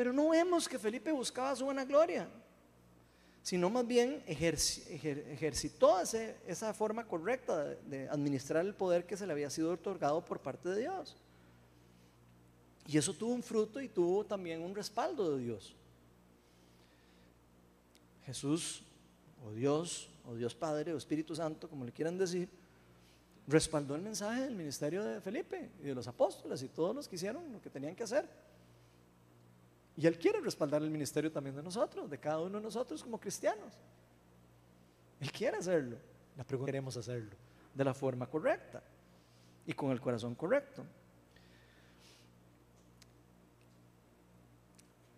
[0.00, 2.26] Pero no vemos que Felipe buscaba su buena gloria
[3.42, 9.50] sino más bien ejercitó esa forma correcta de, administrar el poder que se le había
[9.50, 11.18] sido otorgado por parte de Dios.
[12.86, 15.74] Y eso tuvo un fruto y tuvo también un respaldo de Dios.
[18.24, 18.82] Jesús,
[19.44, 22.48] o Dios, o Dios Padre, o Espíritu Santo, como le quieran decir,
[23.46, 27.16] respaldó el mensaje del ministerio de Felipe y de los apóstoles y todos los que
[27.16, 28.49] hicieron lo que tenían que hacer.
[30.00, 33.20] Y Él quiere respaldar el ministerio también de nosotros, de cada uno de nosotros como
[33.20, 33.74] cristianos.
[35.20, 35.98] Él quiere hacerlo.
[36.38, 37.36] La pregunta queremos hacerlo
[37.74, 38.82] de la forma correcta
[39.66, 40.86] y con el corazón correcto.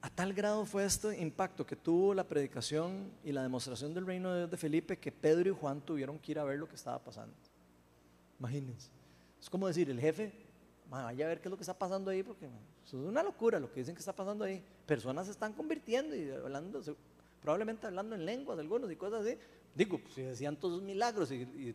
[0.00, 4.32] A tal grado fue este impacto que tuvo la predicación y la demostración del reino
[4.32, 6.74] de Dios de Felipe que Pedro y Juan tuvieron que ir a ver lo que
[6.74, 7.36] estaba pasando.
[8.40, 8.90] Imagínense.
[9.40, 10.32] Es como decir, el jefe
[10.90, 12.50] vaya a ver qué es lo que está pasando ahí, porque
[12.86, 14.62] es una locura lo que dicen que está pasando ahí.
[14.86, 16.80] Personas se están convirtiendo y hablando,
[17.40, 19.38] probablemente hablando en lenguas algunos y cosas así.
[19.74, 21.74] Digo, pues, si decían todos milagros y,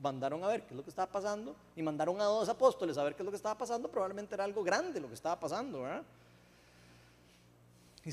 [0.00, 3.04] mandaron a ver qué es lo que estaba pasando y mandaron a dos apóstoles a
[3.04, 5.82] ver qué es lo que estaba pasando, probablemente era algo grande lo que estaba pasando,
[5.82, 6.02] ¿verdad?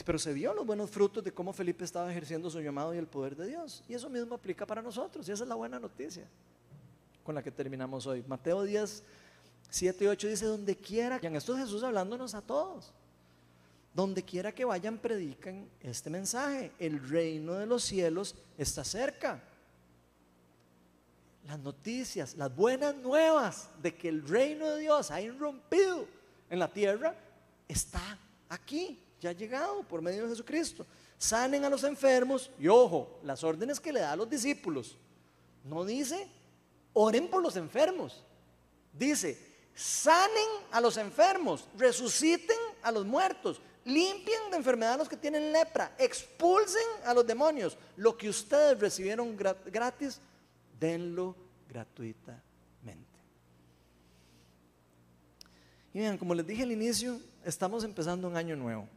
[0.05, 3.07] Pero se vio los buenos frutos de cómo Felipe estaba ejerciendo su llamado y el
[3.07, 3.83] poder de Dios.
[3.89, 5.27] Y eso mismo aplica para nosotros.
[5.27, 6.25] Y esa es la buena noticia
[7.25, 8.23] con la que terminamos hoy.
[8.25, 9.03] Mateo 10,
[9.71, 12.91] 7 y 8 dice, donde quiera, esto Jesús hablándonos a todos,
[13.93, 19.41] donde quiera que vayan, predican este mensaje, el reino de los cielos está cerca.
[21.47, 26.05] Las noticias, las buenas nuevas de que el reino de Dios ha irrumpido
[26.49, 27.15] en la tierra,
[27.65, 28.19] está
[28.49, 30.85] aquí, ya ha llegado por medio de Jesucristo.
[31.17, 34.97] Sanen a los enfermos y ojo, las órdenes que le da a los discípulos.
[35.63, 36.27] No dice,
[36.91, 38.25] oren por los enfermos.
[38.93, 45.17] Dice, sanen a los enfermos, resuciten a los muertos, limpien de enfermedad a los que
[45.17, 47.77] tienen lepra, expulsen a los demonios.
[47.95, 50.19] Lo que ustedes recibieron gratis,
[50.79, 51.35] denlo
[51.67, 52.41] gratuitamente.
[55.93, 58.87] Y vean, como les dije al inicio, estamos empezando un año nuevo.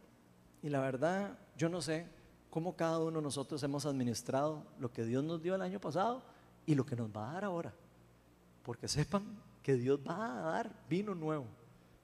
[0.63, 2.05] Y la verdad, yo no sé
[2.49, 6.23] cómo cada uno de nosotros hemos administrado lo que Dios nos dio el año pasado
[6.65, 7.73] y lo que nos va a dar ahora.
[8.63, 9.25] Porque sepan
[9.65, 11.47] que Dios va a dar vino nuevo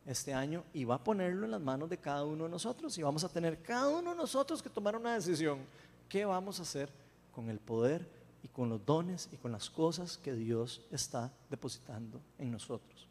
[0.08, 3.04] este año y va a ponerlo en las manos de cada uno de nosotros y
[3.04, 5.60] vamos a tener cada uno de nosotros que tomar una decisión.
[6.10, 6.90] ¿Qué vamos a hacer
[7.32, 8.10] con el poder
[8.42, 13.08] y con los dones y con las cosas que Dios está depositando en nosotros?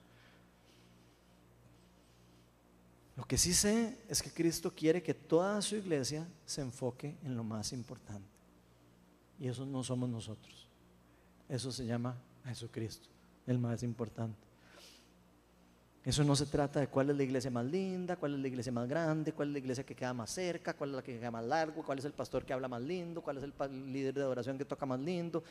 [3.14, 7.36] Lo que sí sé es que Cristo quiere que toda su iglesia se enfoque en
[7.36, 8.26] lo más importante.
[9.38, 10.66] Y eso no somos nosotros.
[11.48, 13.08] Eso se llama Jesucristo,
[13.46, 14.50] el más importante.
[16.02, 18.72] Eso no se trata de cuál es la iglesia más linda, cuál es la iglesia
[18.72, 21.30] más grande, cuál es la iglesia que queda más cerca, cuál es la que queda
[21.30, 24.22] más largo, cuál es el pastor que habla más lindo, cuál es el líder de
[24.22, 25.44] adoración que toca más lindo.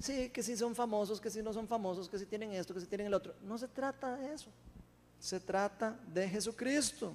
[0.00, 2.80] Sí, que si son famosos, que si no son famosos, que si tienen esto, que
[2.80, 3.34] si tienen el otro.
[3.42, 4.50] No se trata de eso.
[5.20, 7.14] Se trata de Jesucristo.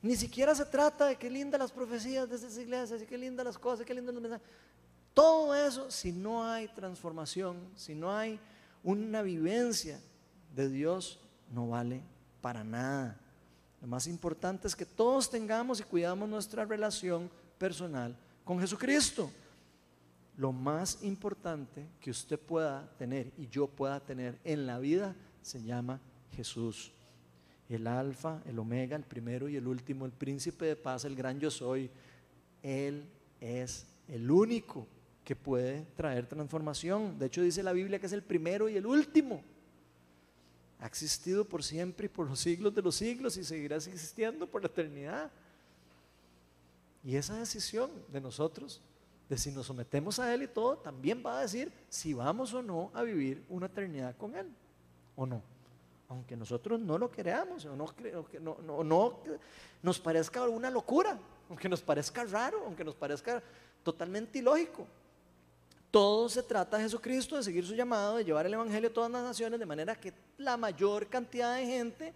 [0.00, 3.44] Ni siquiera se trata de qué lindas las profecías de esas iglesias y qué lindas
[3.44, 4.46] las cosas, qué lindas los mensajes.
[5.16, 8.38] Todo eso, si no hay transformación, si no hay
[8.84, 9.98] una vivencia
[10.54, 11.18] de Dios
[11.50, 12.02] no vale
[12.42, 13.18] para nada.
[13.80, 18.14] Lo más importante es que todos tengamos y cuidamos nuestra relación personal
[18.44, 19.30] con Jesucristo.
[20.36, 25.62] Lo más importante que usted pueda tener y yo pueda tener en la vida se
[25.62, 25.98] llama
[26.32, 26.92] Jesús.
[27.70, 31.40] El alfa, el omega, el primero y el último, el príncipe de paz, el gran
[31.40, 31.90] yo soy.
[32.62, 33.08] Él
[33.40, 34.86] es el único
[35.26, 37.18] que puede traer transformación.
[37.18, 39.42] De hecho dice la Biblia que es el primero y el último
[40.78, 44.62] ha existido por siempre y por los siglos de los siglos y seguirá existiendo por
[44.62, 45.32] la eternidad.
[47.02, 48.80] Y esa decisión de nosotros,
[49.28, 52.62] de si nos sometemos a Él y todo, también va a decir si vamos o
[52.62, 54.46] no a vivir una eternidad con Él,
[55.16, 55.42] o no.
[56.08, 57.92] Aunque nosotros no lo creamos, o no,
[58.40, 59.18] no, no, no
[59.82, 61.18] nos parezca una locura,
[61.48, 63.42] aunque nos parezca raro, aunque nos parezca
[63.82, 64.86] totalmente ilógico.
[65.96, 69.10] Todo se trata de Jesucristo, de seguir su llamado, de llevar el Evangelio a todas
[69.10, 72.12] las naciones, de manera que la mayor cantidad de gente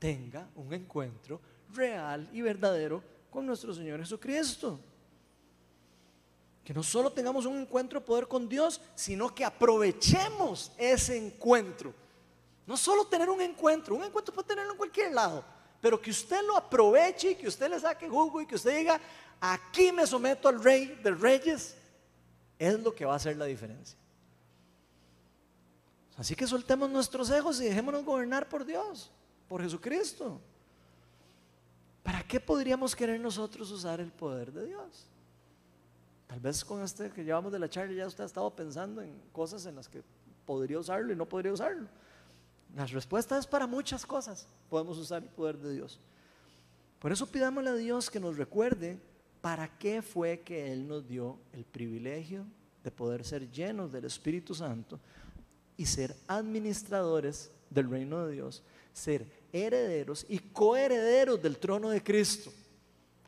[0.00, 1.40] tenga un encuentro
[1.72, 3.00] real y verdadero
[3.30, 4.80] con nuestro Señor Jesucristo.
[6.64, 11.94] Que no solo tengamos un encuentro de poder con Dios, sino que aprovechemos ese encuentro.
[12.66, 15.44] No solo tener un encuentro, un encuentro puede tenerlo en cualquier lado,
[15.80, 19.00] pero que usted lo aproveche y que usted le saque jugo y que usted diga,
[19.40, 21.76] aquí me someto al rey de reyes
[22.60, 23.98] es lo que va a hacer la diferencia.
[26.18, 29.10] Así que soltemos nuestros ojos y dejémonos gobernar por Dios,
[29.48, 30.38] por Jesucristo.
[32.02, 35.06] ¿Para qué podríamos querer nosotros usar el poder de Dios?
[36.26, 39.18] Tal vez con este que llevamos de la charla ya usted ha estado pensando en
[39.32, 40.02] cosas en las que
[40.44, 41.88] podría usarlo y no podría usarlo.
[42.76, 45.98] La respuesta es para muchas cosas podemos usar el poder de Dios.
[46.98, 49.00] Por eso pidámosle a Dios que nos recuerde
[49.40, 52.44] ¿para qué fue que Él nos dio el privilegio
[52.84, 54.98] de poder ser llenos del Espíritu Santo
[55.76, 58.62] y ser administradores del reino de Dios,
[58.92, 62.52] ser herederos y coherederos del trono de Cristo?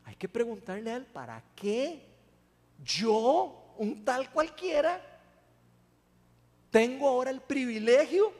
[0.04, 2.04] Hay que preguntarle a Él, ¿para qué
[2.84, 5.00] yo, un tal cualquiera,
[6.70, 8.32] tengo ahora el privilegio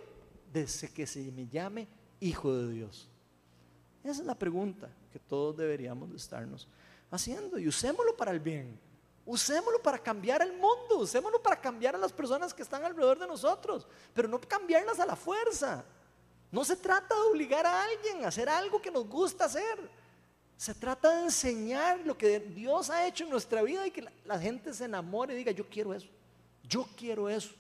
[0.52, 1.86] de que se me llame
[2.20, 3.08] hijo de Dios?
[4.04, 6.66] Esa es la pregunta que todos deberíamos de estarnos
[7.12, 8.80] haciendo y usémoslo para el bien.
[9.24, 13.26] Usémoslo para cambiar el mundo, usémoslo para cambiar a las personas que están alrededor de
[13.26, 15.84] nosotros, pero no cambiarlas a la fuerza.
[16.50, 19.78] No se trata de obligar a alguien a hacer algo que nos gusta hacer.
[20.56, 24.38] Se trata de enseñar lo que Dios ha hecho en nuestra vida y que la,
[24.38, 26.08] gente se enamore y diga, yo quiero eso,
[26.68, 27.52] yo quiero eso.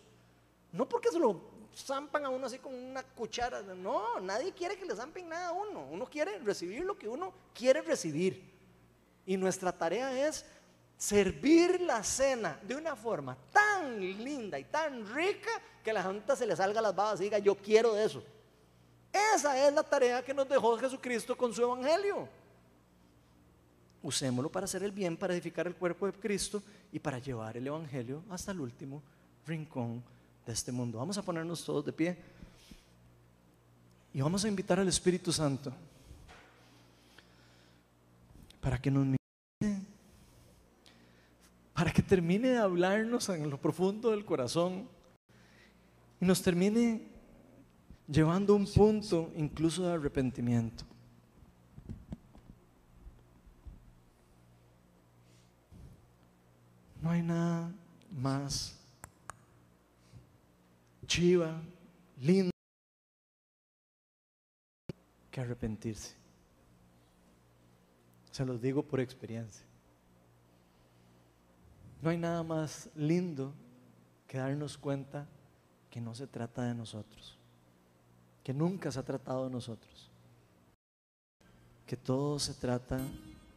[0.72, 1.40] No porque se lo
[1.74, 5.52] zampan a uno así con una cuchara, no, nadie quiere que le zampen nada a
[5.52, 5.86] uno.
[5.90, 8.51] Uno quiere recibir lo que uno quiere recibir.
[9.26, 10.44] Y nuestra tarea es
[10.96, 15.50] servir la cena de una forma tan linda y tan rica
[15.82, 18.22] que a la gente se le salga las babas y diga, yo quiero de eso.
[19.34, 22.28] Esa es la tarea que nos dejó Jesucristo con su evangelio.
[24.02, 27.66] Usémoslo para hacer el bien, para edificar el cuerpo de Cristo y para llevar el
[27.66, 29.02] evangelio hasta el último
[29.46, 30.02] rincón
[30.46, 30.98] de este mundo.
[30.98, 32.16] Vamos a ponernos todos de pie
[34.14, 35.72] y vamos a invitar al Espíritu Santo
[38.62, 39.06] para que nos
[41.74, 44.88] para que termine de hablarnos en lo profundo del corazón
[46.20, 47.02] y nos termine
[48.06, 50.84] llevando un punto incluso de arrepentimiento.
[57.00, 57.72] No hay nada
[58.12, 58.78] más
[61.08, 61.60] chiva,
[62.20, 62.52] lindo
[65.32, 66.21] que arrepentirse.
[68.32, 69.64] Se los digo por experiencia.
[72.00, 73.52] No hay nada más lindo
[74.26, 75.28] que darnos cuenta
[75.90, 77.36] que no se trata de nosotros,
[78.42, 80.10] que nunca se ha tratado de nosotros,
[81.86, 82.98] que todo se trata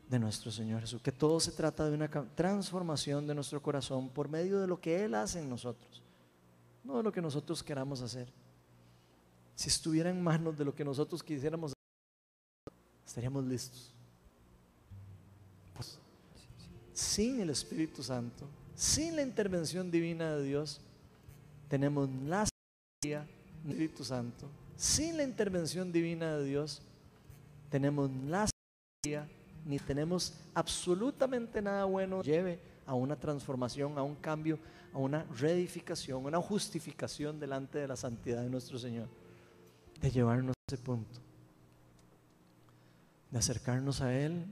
[0.09, 4.28] de nuestro Señor Jesús, que todo se trata de una transformación de nuestro corazón por
[4.28, 6.03] medio de lo que Él hace en nosotros,
[6.84, 8.28] no de lo que nosotros queramos hacer.
[9.55, 11.73] Si estuviera en manos de lo que nosotros quisiéramos,
[13.07, 13.95] estaríamos listos.
[15.73, 15.99] Pues,
[17.16, 18.45] sin el Espíritu Santo,
[18.76, 20.82] sin la intervención divina de Dios,
[21.70, 23.26] tenemos la sabiduría
[23.63, 24.49] del Espíritu Santo.
[24.76, 26.82] Sin la intervención divina de Dios,
[27.70, 29.30] tenemos la sabiduría,
[29.66, 34.59] ni tenemos absolutamente nada bueno que lleve a una transformación, a un cambio,
[34.93, 39.07] a una reedificación, a una justificación delante de la santidad de nuestro Señor
[40.01, 41.22] de llevarnos a ese punto,
[43.32, 44.45] de acercarnos a Él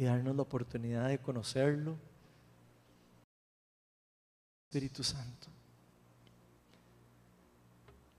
[0.00, 1.94] y darnos la oportunidad de conocerlo.
[4.64, 5.48] Espíritu Santo.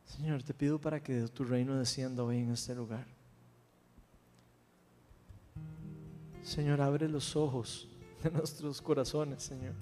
[0.06, 3.08] Señor, te pido para que tu reino descienda hoy en este lugar.
[6.44, 7.90] Señor, abre los ojos
[8.22, 9.74] de nuestros corazones, Señor.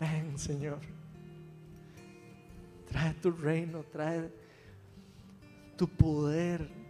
[0.00, 0.80] Ven, Señor.
[2.88, 4.28] Trae tu reino, trae
[5.76, 6.83] tu poder,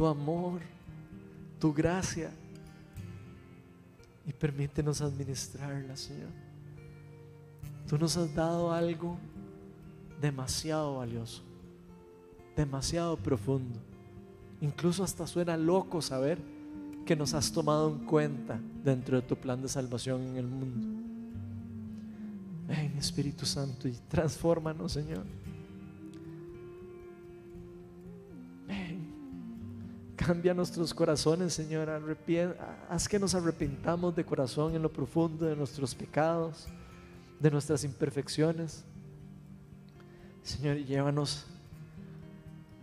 [0.00, 0.62] tu amor,
[1.58, 2.30] tu gracia.
[4.26, 6.30] Y permítenos administrarla, Señor.
[7.86, 9.18] Tú nos has dado algo
[10.18, 11.42] demasiado valioso,
[12.56, 13.78] demasiado profundo.
[14.62, 16.38] Incluso hasta suena loco saber
[17.04, 20.86] que nos has tomado en cuenta dentro de tu plan de salvación en el mundo.
[22.68, 25.26] Ven Espíritu Santo y transfórmanos, Señor.
[30.20, 31.88] Cambia nuestros corazones, Señor.
[32.90, 36.66] haz que nos arrepintamos de corazón en lo profundo de nuestros pecados,
[37.38, 38.84] de nuestras imperfecciones.
[40.42, 41.46] Señor, llévanos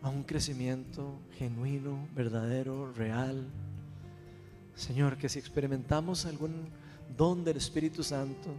[0.02, 3.46] a un crecimiento genuino, verdadero, real.
[4.76, 6.70] Señor, que si experimentamos algún
[7.16, 8.50] don del Espíritu Santo,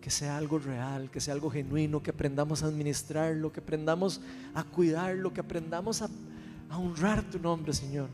[0.00, 4.20] que sea algo real, que sea algo genuino, que aprendamos a administrarlo, que aprendamos
[4.54, 6.08] a cuidarlo, que aprendamos a,
[6.78, 8.08] honrar tu nombre, Señor.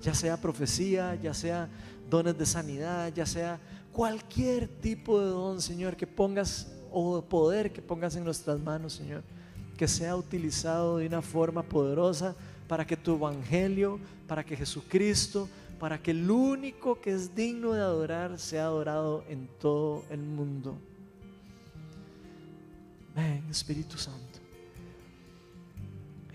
[0.00, 1.68] Ya sea profecía, ya sea
[2.08, 3.58] dones de sanidad, ya sea
[3.92, 9.22] cualquier tipo de don, Señor, que pongas o poder que pongas en nuestras manos, Señor,
[9.76, 12.34] que sea utilizado de una forma poderosa
[12.68, 15.48] para que tu evangelio, para que Jesucristo,
[15.78, 20.78] para que el único que es digno de adorar sea adorado en todo el mundo.
[23.14, 24.45] Ven, Espíritu Santo.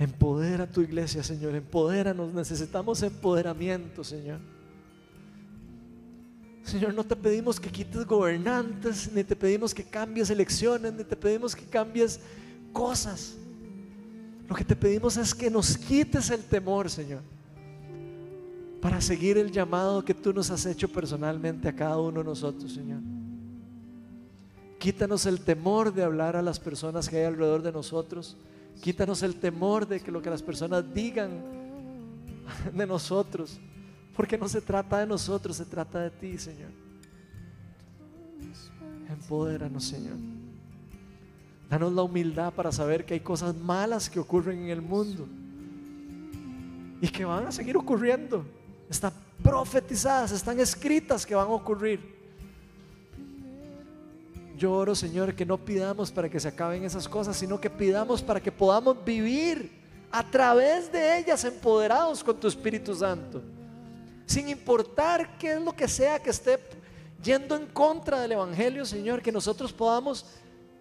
[0.01, 1.53] Empodera tu iglesia, Señor.
[1.53, 2.33] Empodéranos.
[2.33, 4.39] Necesitamos empoderamiento, Señor.
[6.63, 11.15] Señor, no te pedimos que quites gobernantes, ni te pedimos que cambies elecciones, ni te
[11.15, 12.19] pedimos que cambies
[12.73, 13.35] cosas.
[14.49, 17.21] Lo que te pedimos es que nos quites el temor, Señor,
[18.81, 22.73] para seguir el llamado que tú nos has hecho personalmente a cada uno de nosotros,
[22.73, 23.01] Señor.
[24.79, 28.35] Quítanos el temor de hablar a las personas que hay alrededor de nosotros.
[28.79, 31.31] Quítanos el temor de que lo que las personas digan
[32.73, 33.59] de nosotros.
[34.15, 36.69] Porque no se trata de nosotros, se trata de ti, Señor.
[39.09, 40.17] Empodéranos, Señor.
[41.69, 45.27] Danos la humildad para saber que hay cosas malas que ocurren en el mundo
[47.01, 48.45] y que van a seguir ocurriendo.
[48.89, 52.20] Están profetizadas, están escritas que van a ocurrir.
[54.61, 58.21] Yo oro, Señor, que no pidamos para que se acaben esas cosas, sino que pidamos
[58.21, 59.71] para que podamos vivir
[60.11, 63.41] a través de ellas empoderados con tu Espíritu Santo.
[64.27, 66.59] Sin importar qué es lo que sea que esté
[67.23, 70.27] yendo en contra del Evangelio, Señor, que nosotros podamos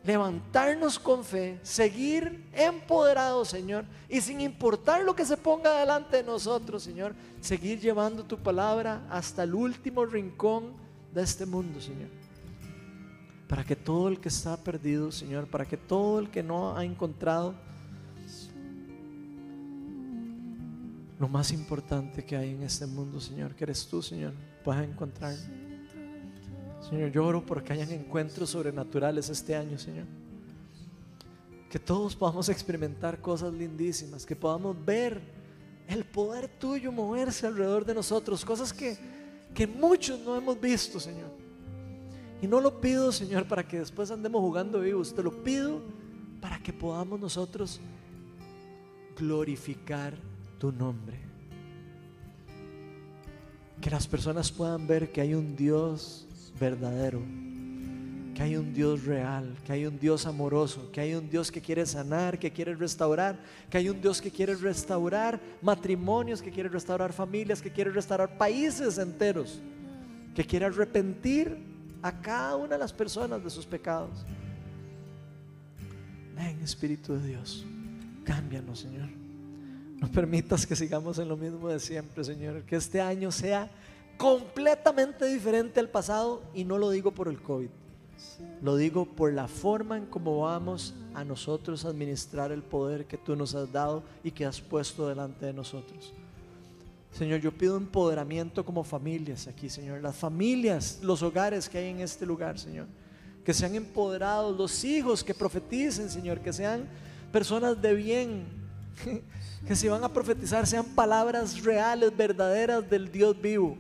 [0.05, 6.23] levantarnos con fe, seguir empoderados, Señor, y sin importar lo que se ponga delante de
[6.23, 10.75] nosotros, Señor, seguir llevando tu palabra hasta el último rincón
[11.15, 12.20] de este mundo, Señor
[13.51, 16.85] para que todo el que está perdido, Señor, para que todo el que no ha
[16.85, 17.53] encontrado
[21.19, 25.35] lo más importante que hay en este mundo, Señor, que eres tú, Señor, pueda encontrar.
[26.89, 30.07] Señor, yo oro porque hayan encuentros sobrenaturales este año, Señor.
[31.69, 35.21] Que todos podamos experimentar cosas lindísimas, que podamos ver
[35.89, 38.97] el poder tuyo moverse alrededor de nosotros, cosas que,
[39.53, 41.40] que muchos no hemos visto, Señor.
[42.43, 45.15] Y no lo pido, Señor, para que después andemos jugando vivos.
[45.15, 45.83] Te lo pido
[46.41, 47.81] para que podamos nosotros
[49.17, 50.15] glorificar
[50.59, 51.19] tu nombre.
[53.81, 56.27] Que las personas puedan ver que hay un Dios
[56.59, 57.21] verdadero,
[58.35, 61.61] que hay un Dios real, que hay un Dios amoroso, que hay un Dios que
[61.61, 63.39] quiere sanar, que quiere restaurar,
[63.69, 68.39] que hay un Dios que quiere restaurar matrimonios, que quiere restaurar familias, que quiere restaurar
[68.39, 69.61] países enteros,
[70.35, 71.70] que quiere arrepentir
[72.03, 74.25] a cada una de las personas de sus pecados.
[76.35, 77.65] Ven, Espíritu de Dios,
[78.25, 79.09] cámbianos, Señor.
[79.99, 82.63] No permitas que sigamos en lo mismo de siempre, Señor.
[82.63, 83.69] Que este año sea
[84.17, 87.69] completamente diferente al pasado y no lo digo por el COVID.
[88.63, 93.37] Lo digo por la forma en cómo vamos a nosotros administrar el poder que tú
[93.37, 96.13] nos has dado y que has puesto delante de nosotros.
[97.13, 100.01] Señor, yo pido empoderamiento como familias aquí, Señor.
[100.01, 102.87] Las familias, los hogares que hay en este lugar, Señor.
[103.45, 106.41] Que sean empoderados, los hijos que profeticen, Señor.
[106.41, 106.87] Que sean
[107.33, 108.45] personas de bien.
[109.67, 113.77] Que si van a profetizar sean palabras reales, verdaderas del Dios vivo.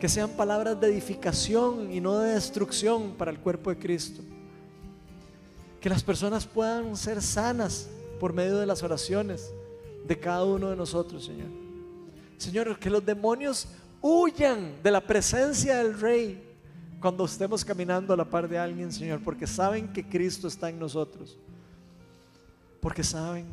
[0.00, 4.22] Que sean palabras de edificación y no de destrucción para el cuerpo de Cristo.
[5.80, 7.88] Que las personas puedan ser sanas
[8.18, 9.52] por medio de las oraciones
[10.04, 11.63] de cada uno de nosotros, Señor.
[12.36, 13.68] Señor, que los demonios
[14.00, 16.42] huyan de la presencia del Rey
[17.00, 20.78] cuando estemos caminando a la par de alguien, Señor, porque saben que Cristo está en
[20.78, 21.38] nosotros.
[22.80, 23.46] Porque saben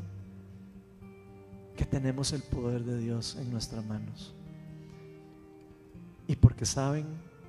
[1.76, 4.34] que tenemos el poder de Dios en nuestras manos.
[6.28, 7.06] Y porque saben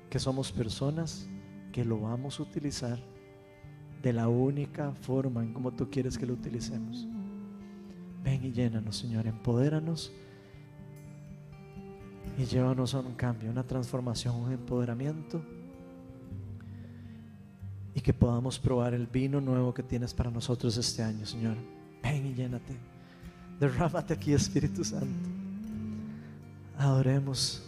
[0.09, 1.27] que somos personas
[1.71, 2.99] que lo vamos a utilizar
[4.01, 7.07] de la única forma en como tú quieres que lo utilicemos.
[8.23, 10.11] Ven y llénanos, Señor, empodéranos
[12.37, 15.41] y llévanos a un cambio, una transformación, un empoderamiento
[17.95, 21.55] y que podamos probar el vino nuevo que tienes para nosotros este año, Señor.
[22.01, 22.75] Ven y llénate.
[23.59, 25.29] Derrámate aquí, Espíritu Santo.
[26.77, 27.63] Adoremos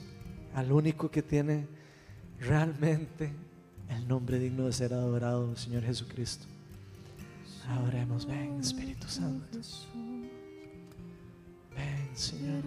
[0.56, 1.68] al único que tiene
[2.40, 3.32] realmente
[3.90, 6.48] el nombre digno de ser adorado, Señor Jesucristo.
[7.70, 9.60] Adoremos, ven, Espíritu Santo.
[11.76, 12.66] Ven, Señor.